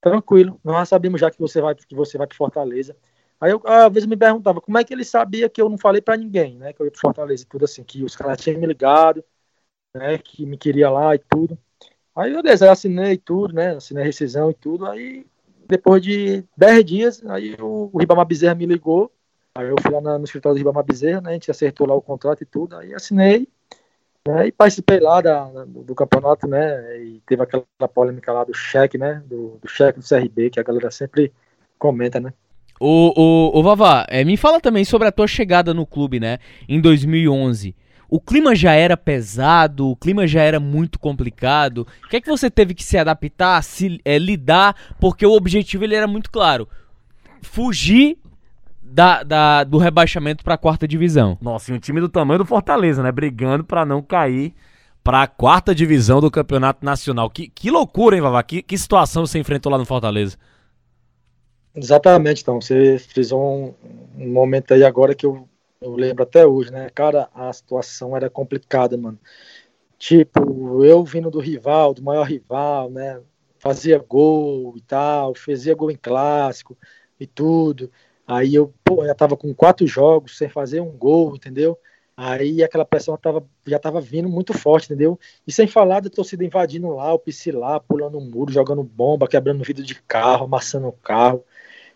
[0.00, 2.96] tranquilo, nós sabemos já que você vai que você vai pro Fortaleza.
[3.40, 6.00] Aí eu, às vezes, me perguntava como é que ele sabia que eu não falei
[6.00, 6.72] para ninguém, né?
[6.72, 9.24] Que eu ia pro Fortaleza e tudo assim, que os caras tinham me ligado,
[9.94, 10.18] né?
[10.18, 11.58] Que me queria lá e tudo.
[12.16, 13.76] Aí, beleza, eu assinei tudo, né?
[13.76, 14.86] Assinei rescisão e tudo.
[14.86, 15.26] Aí,
[15.68, 19.12] depois de 10 dias, aí o, o Ribamar Bezerra me ligou.
[19.54, 21.30] Aí eu fui lá no, no escritório do Ribamar Bezerra, né?
[21.30, 22.76] A gente acertou lá o contrato e tudo.
[22.76, 23.48] Aí assinei,
[24.28, 24.48] né?
[24.48, 27.00] E participei lá da, do, campeonato, né?
[27.02, 29.22] E teve aquela polêmica lá do cheque, né?
[29.26, 31.32] Do, do cheque do CRB, que a galera sempre
[31.78, 32.32] comenta, né?
[32.78, 36.38] O, o Vavá, é, me fala também sobre a tua chegada no clube, né?
[36.68, 37.74] Em 2011.
[38.10, 41.86] O clima já era pesado, o clima já era muito complicado.
[42.04, 44.76] O que é que você teve que se adaptar, se é, lidar?
[45.00, 46.68] Porque o objetivo ele era muito claro:
[47.42, 48.18] fugir
[48.90, 51.38] da, da do rebaixamento para a quarta divisão.
[51.40, 53.12] Nossa, e um time do tamanho do Fortaleza, né?
[53.12, 54.54] Brigando para não cair
[55.02, 57.30] para a quarta divisão do campeonato nacional.
[57.30, 58.42] Que, que loucura, hein, Vavá?
[58.42, 60.36] Que, que situação você enfrentou lá no Fortaleza?
[61.74, 63.72] Exatamente, então, você fez um,
[64.18, 65.48] um momento aí agora que eu,
[65.80, 66.90] eu lembro até hoje, né?
[66.90, 69.18] Cara, a situação era complicada, mano.
[69.98, 73.20] Tipo, eu vindo do rival, do maior rival, né?
[73.58, 76.76] Fazia gol e tal, fazia gol em clássico
[77.18, 77.90] e tudo.
[78.28, 81.78] Aí eu, pô, já tava com quatro jogos sem fazer um gol, entendeu?
[82.14, 85.18] Aí aquela pressão tava, já tava vindo muito forte, entendeu?
[85.46, 89.28] E sem falar da torcida invadindo lá, o PC lá, pulando o muro, jogando bomba,
[89.28, 91.42] quebrando vidro de carro, amassando o carro.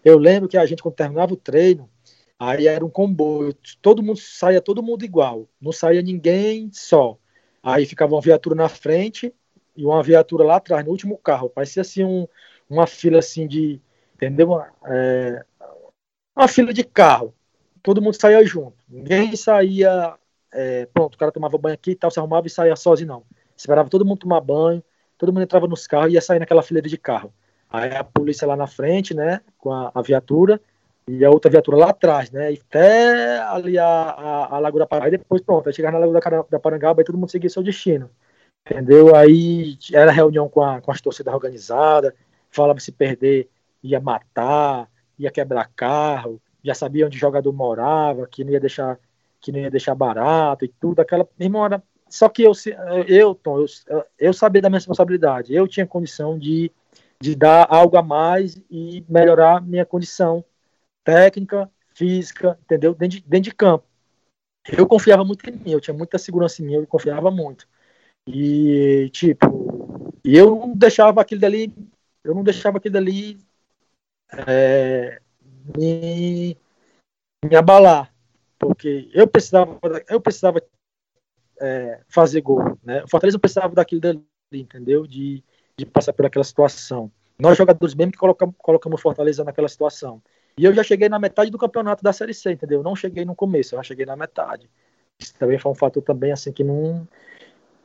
[0.05, 1.91] Eu lembro que a gente, quando terminava o treino,
[2.39, 7.19] aí era um comboio, todo mundo saía todo mundo igual, não saía ninguém só.
[7.63, 9.35] Aí ficava uma viatura na frente
[9.77, 11.51] e uma viatura lá atrás, no último carro.
[11.51, 12.27] Parecia assim um,
[12.69, 13.81] uma fila assim de,
[14.15, 14.61] entendeu?
[14.87, 15.45] É,
[16.35, 17.35] uma fila de carro.
[17.83, 18.77] Todo mundo saía junto.
[18.89, 20.15] Ninguém saía,
[20.53, 23.25] é, pronto, o cara tomava banho aqui e tal, se arrumava e saía sozinho, não.
[23.57, 24.83] Esperava todo mundo tomar banho,
[25.19, 27.33] todo mundo entrava nos carros e ia sair naquela fileira de carro.
[27.71, 30.61] Aí a polícia lá na frente, né, com a, a viatura,
[31.09, 34.87] e a outra viatura lá atrás, né, e até ali a, a, a Lagoa da
[34.87, 37.51] Parangaba, e depois pronto, aí chegar na Lagoa da, da Parangaba e todo mundo seguia
[37.51, 38.11] seu destino,
[38.65, 39.17] entendeu?
[39.17, 42.13] Aí era reunião com, a, com as torcidas organizadas,
[42.51, 43.49] falava se perder
[43.83, 48.99] ia matar, ia quebrar carro, já sabia onde o jogador morava, que não ia deixar
[49.41, 51.29] que não ia deixar barato e tudo, aquela
[51.67, 52.53] era só que eu
[53.09, 56.71] eu Tom, eu, eu sabia da minha responsabilidade, eu tinha condição de
[57.21, 60.45] de dar algo a mais e melhorar minha condição
[61.05, 62.95] técnica, física, entendeu?
[62.95, 63.85] Dentro de, dentro de campo.
[64.77, 67.67] Eu confiava muito em mim, eu tinha muita segurança em mim, eu confiava muito.
[68.27, 71.75] E, tipo, e eu não deixava aquilo dali,
[72.25, 73.39] eu não deixava aquilo dali
[74.47, 75.21] é,
[75.77, 76.57] me,
[77.45, 78.13] me abalar,
[78.59, 79.79] porque eu precisava,
[80.09, 80.63] eu precisava
[81.61, 83.05] é, fazer gol, né?
[83.05, 84.23] O Fortaleza precisava daquilo dali,
[84.53, 85.07] entendeu?
[85.07, 85.43] De,
[85.77, 87.11] de passar por aquela situação.
[87.39, 90.23] Nós, jogadores mesmo, que colocamos, colocamos Fortaleza naquela situação.
[90.57, 92.83] E eu já cheguei na metade do campeonato da Série C, entendeu?
[92.83, 94.71] não cheguei no começo, eu já cheguei na metade.
[95.19, 97.07] Isso também foi um fator também, assim, que não...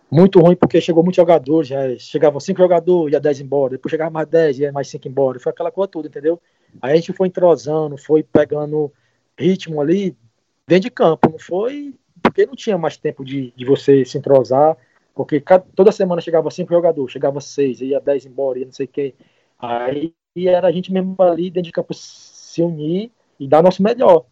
[0.10, 4.10] muito ruim porque chegou muitos jogadores, já chegavam cinco jogadores, ia dez embora, depois chegava
[4.10, 6.40] mais dez, ia mais cinco embora, foi aquela coisa toda, entendeu?
[6.82, 8.92] Aí a gente foi entrosando, foi pegando
[9.38, 10.16] ritmo ali
[10.68, 14.78] dentro de campo, não foi porque não tinha mais tempo de, de você se entrosar,
[15.14, 18.88] porque cada, toda semana chegava cinco jogadores, chegava seis, ia dez embora, ia não sei
[18.88, 19.14] quem.
[19.60, 24.26] Aí era a gente mesmo ali dentro de campo se unir e dar nosso melhor,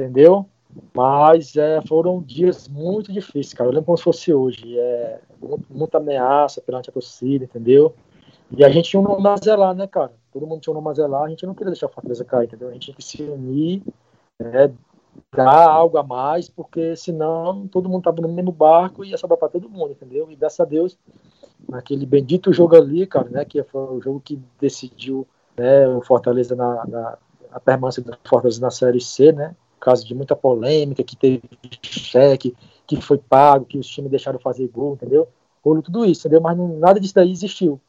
[0.00, 0.48] entendeu?
[0.94, 3.68] Mas é, foram dias muito difíceis, cara.
[3.68, 4.78] Eu lembro como se fosse hoje.
[4.78, 5.20] É,
[5.70, 7.94] muita ameaça perante a torcida, entendeu?
[8.50, 10.12] E a gente tinha um nome a zelar, né, cara?
[10.32, 12.46] Todo mundo tinha um nome a zelar, a gente não queria deixar a Fortaleza cair,
[12.46, 12.68] entendeu?
[12.68, 13.82] A gente tinha que se unir,
[14.38, 14.72] né,
[15.34, 19.38] dar algo a mais, porque senão todo mundo tava no mesmo barco e ia sobrar
[19.38, 20.30] para todo mundo, entendeu?
[20.30, 20.98] E graças a Deus,
[21.68, 26.54] naquele bendito jogo ali, cara, né, que foi o jogo que decidiu né, o Fortaleza
[26.54, 27.18] na, na
[27.50, 29.54] a permanência do Fortaleza na Série C, né?
[29.78, 31.42] Causa de muita polêmica, que teve
[31.82, 32.56] cheque,
[32.86, 35.28] que foi pago, que os times deixaram fazer gol, entendeu?
[35.64, 36.40] Rolou tudo isso, entendeu?
[36.40, 37.80] Mas não, nada disso daí existiu,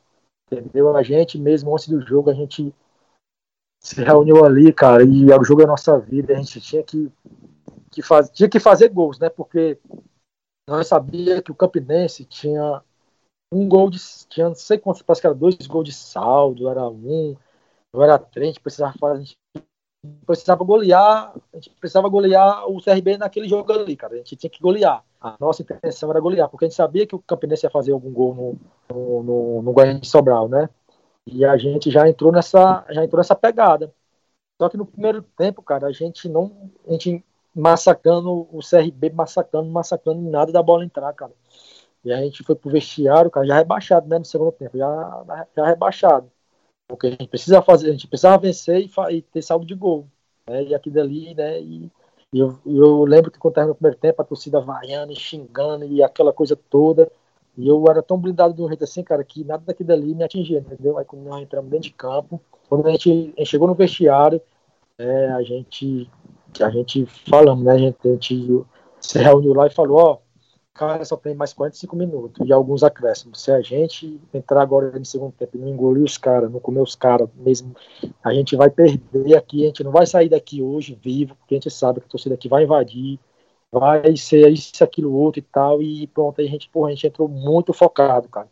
[0.52, 0.96] entendeu?
[0.96, 2.74] A gente mesmo antes do jogo, a gente
[3.82, 7.12] se reuniu ali, cara, e o jogo da nossa vida, a gente tinha que,
[7.90, 9.30] que, faz, tinha que fazer gols, né?
[9.30, 9.80] Porque
[10.70, 12.84] nós sabia que o Campinense tinha
[13.52, 14.00] um gol de.
[14.28, 17.36] Tinha não sei quantos, parece que era dois gols de saldo, era um,
[17.94, 19.38] ou era três, a precisava fazer, a gente
[20.26, 24.14] precisava golear, a gente precisava golear o CRB naquele jogo ali, cara.
[24.14, 25.04] A gente tinha que golear.
[25.20, 28.12] A nossa intenção era golear, porque a gente sabia que o Campinense ia fazer algum
[28.12, 28.58] gol no,
[28.96, 30.70] no, no, no Guarani de Sobral, né?
[31.26, 33.94] E a gente já entrou nessa, já entrou nessa pegada.
[34.62, 37.24] Só que no primeiro tempo, cara, a gente não, a gente
[37.56, 41.34] massacrando o CRB, massacrando, massacrando nada da bola entrar, cara.
[42.04, 45.66] E a gente foi pro vestiário, cara, já rebaixado, né, no segundo tempo, já, já
[45.66, 46.32] rebaixado.
[46.90, 50.08] Porque a gente precisa fazer, a gente precisava vencer e, e ter saldo de gol.
[50.50, 51.92] Né, e aqui dali, né, e,
[52.34, 56.02] e eu, eu, lembro que quando no primeiro tempo, a torcida vaiando e xingando e
[56.02, 57.10] aquela coisa toda.
[57.56, 60.24] E eu era tão blindado de um jeito assim, cara, que nada daquilo dali me
[60.24, 60.98] atingia, entendeu?
[60.98, 64.42] Aí quando nós entramos dentro de campo, quando a gente, a gente chegou no vestiário,
[64.98, 66.10] é, a gente
[66.60, 67.74] a gente falamos, né?
[67.74, 68.66] A gente, a gente
[69.00, 70.18] se reuniu lá e falou, ó,
[70.80, 73.42] cara só tem mais 45 minutos e alguns acréscimos.
[73.42, 76.80] Se a gente entrar agora no segundo tempo e não engolir os caras, não comer
[76.80, 77.76] os caras mesmo,
[78.24, 81.58] a gente vai perder aqui, a gente não vai sair daqui hoje vivo, porque a
[81.58, 83.20] gente sabe que a torcida aqui vai invadir,
[83.70, 87.08] vai ser isso, aquilo, outro e tal, e pronto, aí a gente, porra, a gente
[87.08, 88.48] entrou muito focado, cara.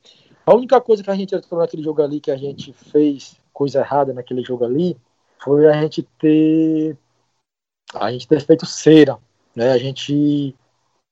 [0.45, 3.79] A única coisa que a gente entrou naquele jogo ali, que a gente fez coisa
[3.79, 4.97] errada naquele jogo ali,
[5.41, 6.97] foi a gente ter
[7.93, 9.17] a gente ter feito cera,
[9.55, 10.53] né, a gente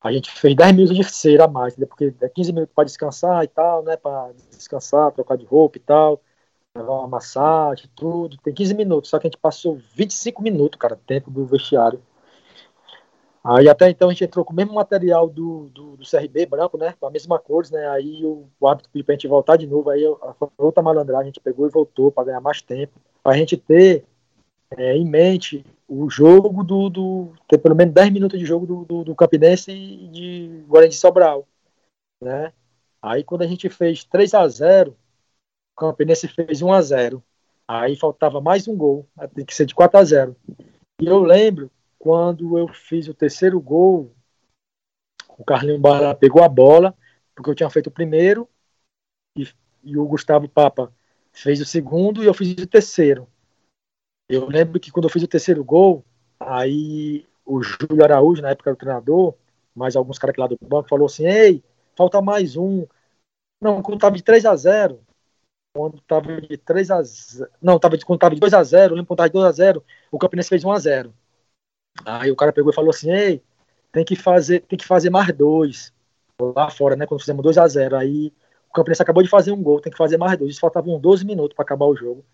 [0.08, 3.44] a gente fez 10 minutos de cera a mais, porque é 15 minutos para descansar
[3.44, 6.22] e tal, né, para descansar, trocar de roupa e tal,
[6.76, 10.96] levar uma massagem, tudo, tem 15 minutos, só que a gente passou 25 minutos, cara,
[11.08, 12.02] tempo do vestiário,
[13.48, 16.80] Aí até então a gente entrou com o mesmo material do, do, do CRB branco,
[16.80, 16.96] né?
[17.00, 17.88] Com a mesma cores, né?
[17.90, 19.92] Aí o, o árbitro pediu pra gente voltar de novo.
[19.92, 23.00] Aí a, outra malandragem a gente pegou e voltou para ganhar mais tempo.
[23.22, 24.04] Pra gente ter
[24.72, 27.34] é, em mente o jogo do, do.
[27.48, 30.98] ter pelo menos 10 minutos de jogo do, do, do Campinense e de Guarani de
[30.98, 31.48] Sobral.
[32.22, 32.52] Né?
[33.02, 34.98] Aí quando a gente fez 3 a 0
[35.78, 37.24] o Campinense fez 1 a 0
[37.68, 40.36] Aí faltava mais um gol, tem que ser de 4 a 0
[41.02, 44.14] E eu lembro quando eu fiz o terceiro gol,
[45.38, 46.96] o Carlinho Bala pegou a bola,
[47.34, 48.48] porque eu tinha feito o primeiro,
[49.36, 49.48] e,
[49.84, 50.94] e o Gustavo Papa
[51.34, 53.28] fez o segundo e eu fiz o terceiro.
[54.28, 56.04] Eu lembro que quando eu fiz o terceiro gol,
[56.40, 59.36] aí o Júlio Araújo, na época era o treinador,
[59.76, 61.64] mais alguns caras lá do banco, falou assim: Ei,
[61.96, 62.86] falta mais um.
[63.62, 65.00] Não, quando tava de 3 a 0
[65.76, 68.94] quando tava de 3 a 0 não, tava de, quando tava de 2 a 0
[68.94, 71.14] eu lembro quando tava de 2 a 0 o Campinense fez 1 a 0
[72.06, 73.44] Aí o cara pegou e falou assim: Ei,
[73.92, 75.94] tem que fazer, tem que fazer mais dois.
[76.40, 77.06] Lá fora, né?
[77.08, 78.34] Quando fizemos 2 a 0 Aí
[78.70, 80.60] o Campinense acabou de fazer um gol, tem que fazer mais dois.
[80.60, 82.26] Faltavam 12 minutos para acabar o jogo.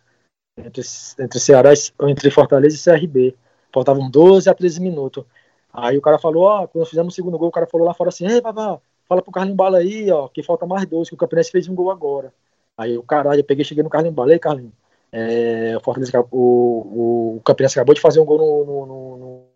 [0.57, 0.81] Entre,
[1.19, 1.71] entre Ceará,
[2.07, 3.35] entre Fortaleza e CRB.
[3.73, 5.25] Faltavam 12 a 13 minutos.
[5.73, 8.09] Aí o cara falou, ó, quando fizemos o segundo gol, o cara falou lá fora
[8.09, 11.17] assim, ei, babá, fala pro Carlinhos Bala aí, ó, que falta mais dois, que o
[11.17, 12.33] Campinense fez um gol agora.
[12.77, 14.73] Aí o caralho, eu peguei, cheguei no Carlinhos Bala, ei, Carlinhos,
[15.11, 19.51] é, o, o, o Campinense acabou de fazer um gol no, no, no,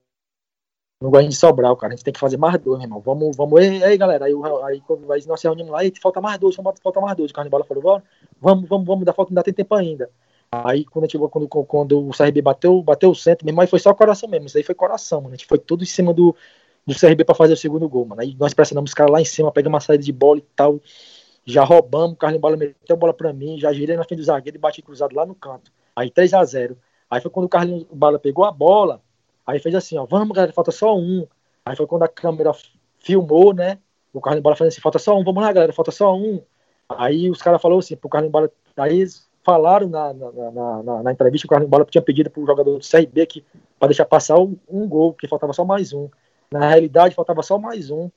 [1.01, 1.93] no Guarani de Sobral, cara.
[1.93, 2.99] A gente tem que fazer mais dois, meu irmão.
[2.99, 3.61] Vamos, vamos.
[3.61, 4.25] Ei, aí, galera.
[4.25, 7.31] Aí, aí, aí nós se reunimos lá e falta mais dois, falta mais dois.
[7.31, 8.01] O Carnibola falou,
[8.41, 10.09] vamos, vamos, vamos, dar falta, ainda tem tempo ainda.
[10.51, 13.93] Aí quando, gente, quando, quando o CRB bateu, bateu o centro, mesmo, aí foi só
[13.93, 14.47] coração mesmo.
[14.47, 15.33] Isso aí foi coração, mano.
[15.33, 16.35] A gente foi tudo em cima do,
[16.85, 18.21] do CRB para fazer o segundo gol, mano.
[18.21, 20.79] Aí nós pressionamos os caras lá em cima, pegamos uma saída de bola e tal.
[21.45, 24.25] Já roubamos, o Carlinhos Bola meteu a bola pra mim, já girei na frente do
[24.25, 25.71] zagueiro e bati cruzado lá no canto.
[25.95, 26.75] Aí 3 a 0
[27.09, 28.99] Aí foi quando o Carlinhos Bola pegou a bola,
[29.45, 31.27] aí fez assim, ó, vamos galera, falta só um.
[31.63, 32.51] Aí foi quando a câmera
[32.97, 33.77] filmou, né?
[34.11, 36.41] o Carlinhos Bola fazendo assim, falta só um, vamos lá, galera, falta só um.
[36.89, 39.05] Aí os caras falaram assim, pro Carlinhos Bola, aí
[39.45, 42.83] falaram na, na, na, na, entrevista que o Carlinhos Bola tinha pedido pro jogador do
[42.83, 43.45] CRB que,
[43.77, 46.09] pra deixar passar um, um gol, porque faltava só mais um.
[46.51, 48.09] Na realidade, faltava só mais um,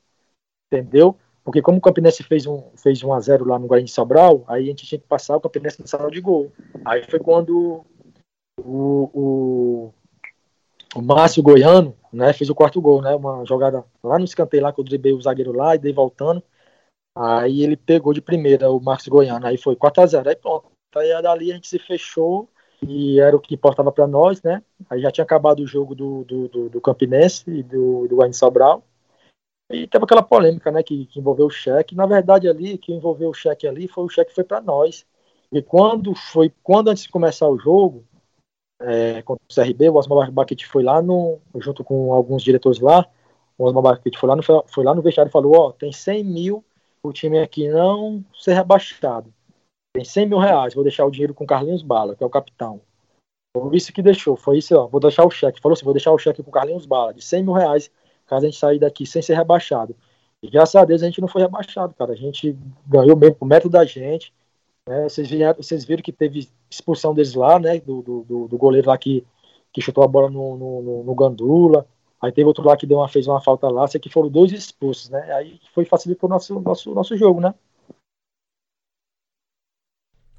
[0.73, 1.15] entendeu?
[1.45, 4.43] Porque como o Campinense fez um, fez um a 0 lá no Guarani de Sobral,
[4.49, 6.51] aí a gente tinha que passar o Campinense no salão de gol.
[6.85, 7.85] Aí foi quando
[8.59, 9.95] o, o,
[10.97, 14.73] o Márcio Goiano, né, fez o quarto gol, né, uma jogada lá no escanteio lá,
[14.73, 16.43] que eu driblei o zagueiro lá e dei voltando.
[17.15, 20.78] Aí ele pegou de primeira o Marcos Goiano, aí foi 4 a 0 aí pronto.
[20.97, 22.49] Aí dali a gente se fechou
[22.83, 24.63] e era o que importava para nós, né?
[24.89, 28.35] Aí já tinha acabado o jogo do, do, do, do Campinense e do, do Guarani
[28.35, 28.83] Sobral.
[29.71, 31.95] E teve aquela polêmica, né, que, que envolveu o cheque.
[31.95, 35.05] Na verdade, ali, que envolveu o cheque ali, foi o cheque foi para nós.
[35.53, 38.05] E quando foi, quando antes de começar o jogo,
[38.81, 43.07] é, contra o CRB, o Osmar Baquete foi lá no, junto com alguns diretores lá,
[43.59, 45.93] o Osmar Baquete foi lá no, foi lá no vestiário e falou, ó, oh, tem
[45.93, 46.65] 100 mil
[47.03, 49.33] o time aqui não ser rebaixado.
[49.99, 52.31] Tem 100 mil reais, vou deixar o dinheiro com o Carlinhos Bala, que é o
[52.31, 52.81] capitão.
[53.53, 55.61] Foi isso que deixou, foi isso, ó, vou deixar o cheque.
[55.61, 57.91] Falou assim, vou deixar o cheque com o Carlinhos Bala, de 100 mil reais
[58.25, 59.97] caso a gente sair daqui sem ser rebaixado.
[60.41, 62.13] E graças a Deus a gente não foi rebaixado, cara.
[62.13, 64.33] A gente ganhou mesmo o método da gente.
[64.87, 65.09] Né?
[65.09, 67.81] Vocês, vieram, vocês viram que teve expulsão deles lá, né?
[67.81, 69.27] Do, do, do goleiro lá que,
[69.73, 71.85] que chutou a bola no, no, no, Gandula.
[72.23, 73.89] Aí teve outro lá que deu uma, fez uma falta lá.
[73.89, 75.33] Sei que foram dois expulsos, né?
[75.33, 77.53] Aí foi facilitou o nosso, nosso, nosso jogo, né?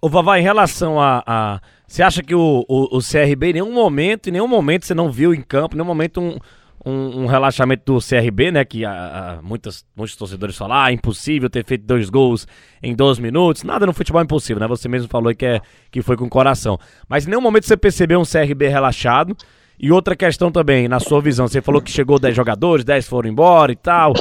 [0.01, 1.61] Ô Vavá, em relação a, a.
[1.85, 5.11] Você acha que o, o, o CRB em nenhum momento, em nenhum momento você não
[5.11, 6.37] viu em campo, em nenhum momento um,
[6.85, 8.63] um, um, relaxamento do CRB, né?
[8.63, 12.47] Que a, a, muitas, muitos torcedores falam, ah, impossível ter feito dois gols
[12.81, 13.63] em 12 minutos.
[13.63, 14.67] Nada no futebol é impossível, né?
[14.67, 15.59] Você mesmo falou que, é,
[15.91, 16.79] que foi com o coração.
[17.09, 19.35] Mas em nenhum momento você percebeu um CRB relaxado.
[19.81, 23.29] E outra questão também, na sua visão, você falou que chegou 10 jogadores, 10 foram
[23.29, 24.13] embora e tal.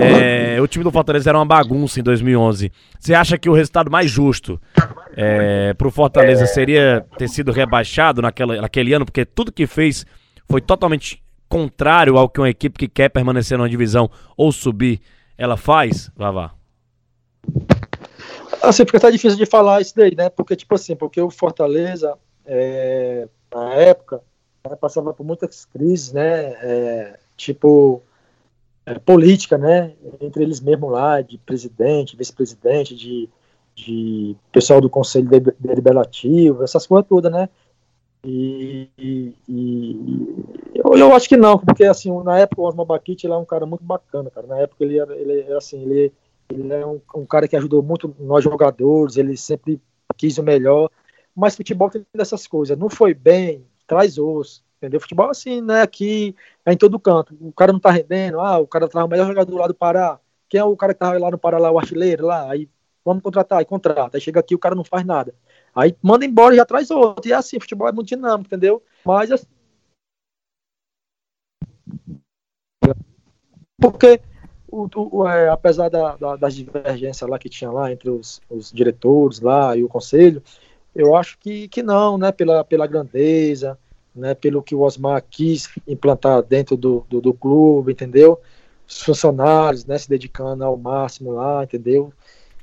[0.00, 2.72] É, o time do Fortaleza era uma bagunça em 2011.
[2.98, 4.58] Você acha que o resultado mais justo
[5.16, 9.04] é, pro Fortaleza seria ter sido rebaixado naquela, naquele ano?
[9.04, 10.06] Porque tudo que fez
[10.48, 15.00] foi totalmente contrário ao que uma equipe que quer permanecer numa divisão ou subir,
[15.36, 16.54] ela faz, Vavá?
[18.62, 20.30] Assim, porque tá difícil de falar isso daí, né?
[20.30, 24.22] Porque, tipo assim, porque o Fortaleza, é, na época,
[24.68, 26.54] né, passava por muitas crises, né?
[26.62, 28.00] É, tipo,
[28.86, 29.92] é, política, né?
[30.20, 33.28] Entre eles mesmo lá, de presidente, vice-presidente, de,
[33.74, 37.48] de pessoal do Conselho Deliberativo, essas coisas todas, né?
[38.24, 40.44] E, e, e
[40.74, 43.44] eu, eu, acho que não, porque assim, na época o Osmar Baquite ele é um
[43.44, 44.46] cara muito bacana, cara.
[44.46, 46.12] Na época ele era, ele era assim, ele,
[46.48, 49.80] ele é um, um, cara que ajudou muito nós jogadores, ele sempre
[50.16, 50.88] quis o melhor.
[51.34, 52.78] Mas futebol tem dessas coisas.
[52.78, 54.62] Não foi bem, traz osso.
[54.76, 55.00] Entendeu?
[55.00, 55.82] Futebol assim, né?
[55.82, 56.34] Aqui
[56.66, 57.36] é em todo canto.
[57.40, 60.18] O cara não tá rendendo, ah, o cara traz o melhor jogador lá do Pará.
[60.48, 62.50] Quem é o cara que tava lá no Pará, lá, o artilheiro lá?
[62.50, 62.68] Aí
[63.04, 64.16] vamos contratar, aí contrata.
[64.16, 65.34] Aí chega aqui o cara não faz nada.
[65.74, 67.28] Aí manda embora e já traz outro.
[67.28, 68.82] E é assim, futebol é muito dinâmico, entendeu?
[69.04, 69.46] Mas assim.
[73.80, 74.20] Porque,
[74.70, 78.70] o, o é, apesar da, da, das divergências lá que tinha lá entre os, os,
[78.70, 80.42] diretores lá e o conselho,
[80.94, 82.30] eu acho que, que não, né?
[82.30, 83.78] Pela, pela grandeza,
[84.14, 84.34] né?
[84.34, 88.40] Pelo que o Osmar quis implantar dentro do, do, do clube, entendeu?
[88.86, 89.98] Os funcionários, né?
[89.98, 92.12] Se dedicando ao máximo lá, entendeu?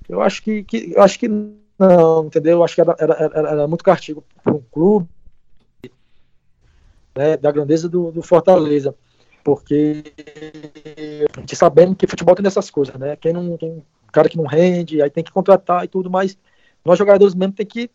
[0.09, 2.57] Eu acho que, que eu acho que não, entendeu?
[2.57, 5.07] Eu acho que era, era, era, muito castigo para um clube
[7.15, 8.95] né, da grandeza do, do, Fortaleza.
[9.43, 10.03] Porque
[11.53, 13.15] sabendo que futebol tem dessas coisas, né?
[13.15, 16.37] Quem não tem cara que não rende, aí tem que contratar e tudo, mas
[16.83, 17.89] nós jogadores mesmo tem que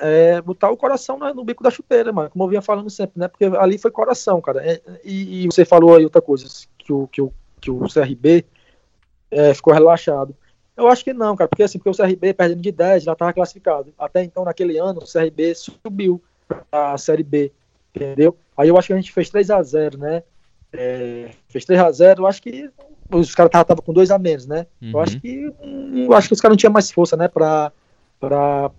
[0.00, 3.20] é, botar o coração no, no bico da chuteira, mano, como eu vinha falando sempre,
[3.20, 3.28] né?
[3.28, 4.64] Porque ali foi coração, cara.
[4.64, 6.46] É, e, e, você falou aí outra coisa,
[6.78, 8.44] que o, que o, que o CRB
[9.30, 10.34] é, ficou relaxado.
[10.78, 13.32] Eu acho que não, cara, porque assim, porque o CRB perdendo de 10 já estava
[13.32, 13.92] classificado.
[13.98, 16.22] Até então, naquele ano, o CRB subiu
[16.70, 17.50] a Série B,
[17.92, 18.36] entendeu?
[18.56, 20.22] Aí eu acho que a gente fez 3 a 0 né?
[20.72, 22.70] É, fez 3 a 0 eu acho que
[23.10, 24.68] os caras estavam com 2 a menos, né?
[24.80, 24.92] Uhum.
[24.92, 25.52] Eu acho que
[25.96, 27.72] eu acho que os caras não tinham mais força, né, pra,
[28.20, 28.70] pra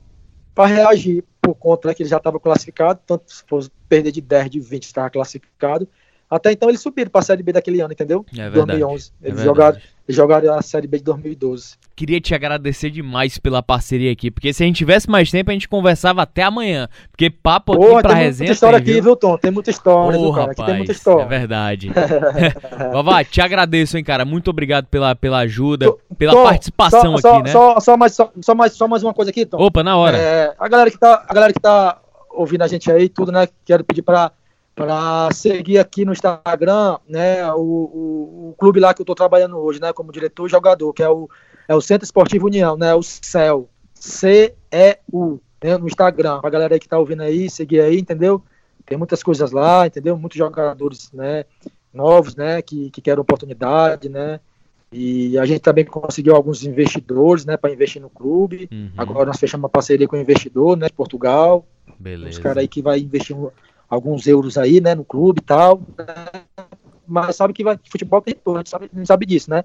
[0.65, 4.49] reagir por conta né, que ele já estava classificado, tanto se fosse perder de 10,
[4.49, 5.85] de 20, estava classificado.
[6.29, 8.23] Até então eles subiram para a Série B daquele ano, entendeu?
[8.33, 8.79] É verdade.
[8.79, 9.11] 2011.
[9.21, 9.77] É eles é jogaram,
[10.07, 11.75] jogaram a Série B de 2012.
[11.95, 15.53] Queria te agradecer demais pela parceria aqui, porque se a gente tivesse mais tempo, a
[15.53, 16.87] gente conversava até amanhã.
[17.09, 18.37] Porque papo aqui Porra, pra tem resenha.
[18.37, 19.37] Tem muita história tem, aqui, viu, Tom?
[19.37, 20.51] Tem muita história, viu, cara?
[20.51, 21.23] Aqui tem muita história.
[21.23, 21.91] É verdade.
[22.93, 24.23] Vavá, te agradeço, hein, cara.
[24.23, 27.51] Muito obrigado pela, pela ajuda, pela Tom, participação só, aqui, só, né?
[27.51, 29.57] Só, só, mais, só, só, mais, só mais uma coisa aqui, Tom.
[29.57, 30.15] Opa, na hora.
[30.15, 31.99] É, a, galera que tá, a galera que tá
[32.29, 33.47] ouvindo a gente aí, tudo, né?
[33.65, 34.31] Quero pedir pra
[34.79, 39.57] para seguir aqui no Instagram, né, o, o, o, clube lá que eu estou trabalhando
[39.57, 41.29] hoje, né, como diretor e jogador, que é o,
[41.67, 46.79] é o Centro Esportivo União, né, o CEL, C-E-U, né, no Instagram, a galera aí
[46.79, 48.41] que está ouvindo aí, seguir aí, entendeu?
[48.85, 50.17] Tem muitas coisas lá, entendeu?
[50.17, 51.43] Muitos jogadores, né,
[51.93, 54.39] novos, né, que, que querem oportunidade, né,
[54.93, 58.69] e a gente também conseguiu alguns investidores, né, para investir no clube.
[58.71, 58.91] Uhum.
[58.97, 61.65] Agora nós fechamos uma parceria com um investidor, né, de Portugal.
[61.99, 62.29] Beleza.
[62.29, 63.35] Os caras aí que vai investir
[63.89, 65.81] alguns euros aí, né, no clube e tal.
[65.97, 66.43] Né?
[67.07, 69.63] Mas sabe que vai, futebol tem gente sabe, sabe disso, né?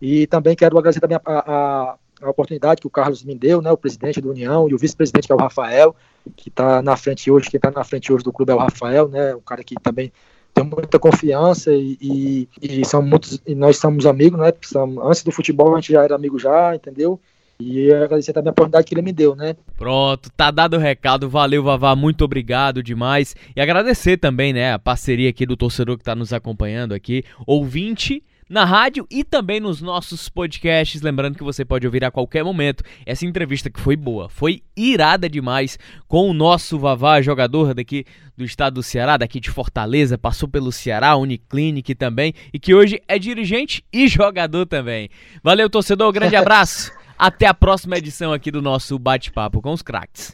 [0.00, 3.72] E também quero agradecer também a, a, a, oportunidade que o Carlos me deu, né,
[3.72, 5.96] o presidente da União e o vice-presidente que é o Rafael,
[6.36, 9.08] que está na frente hoje, quem está na frente hoje do clube é o Rafael,
[9.08, 10.12] né, um cara que também
[10.54, 14.52] tem muita confiança e, e, e são muitos, e nós somos amigos, né?
[14.62, 17.20] Somos, antes do futebol a gente já era amigo já, entendeu?
[17.60, 19.56] E agradecer também a oportunidade que ele me deu, né?
[19.76, 21.28] Pronto, tá dado o recado.
[21.28, 21.96] Valeu, Vavá.
[21.96, 23.34] Muito obrigado demais.
[23.54, 27.24] E agradecer também, né, a parceria aqui do torcedor que tá nos acompanhando aqui.
[27.46, 31.02] Ouvinte na rádio e também nos nossos podcasts.
[31.02, 35.28] Lembrando que você pode ouvir a qualquer momento essa entrevista que foi boa, foi irada
[35.28, 38.04] demais com o nosso Vavá, jogador daqui
[38.36, 43.02] do estado do Ceará, daqui de Fortaleza, passou pelo Ceará, Uniclinic também e que hoje
[43.06, 45.10] é dirigente e jogador também.
[45.42, 46.97] Valeu, torcedor, grande abraço.
[47.18, 50.26] Até a próxima edição aqui do nosso bate-papo com os craques.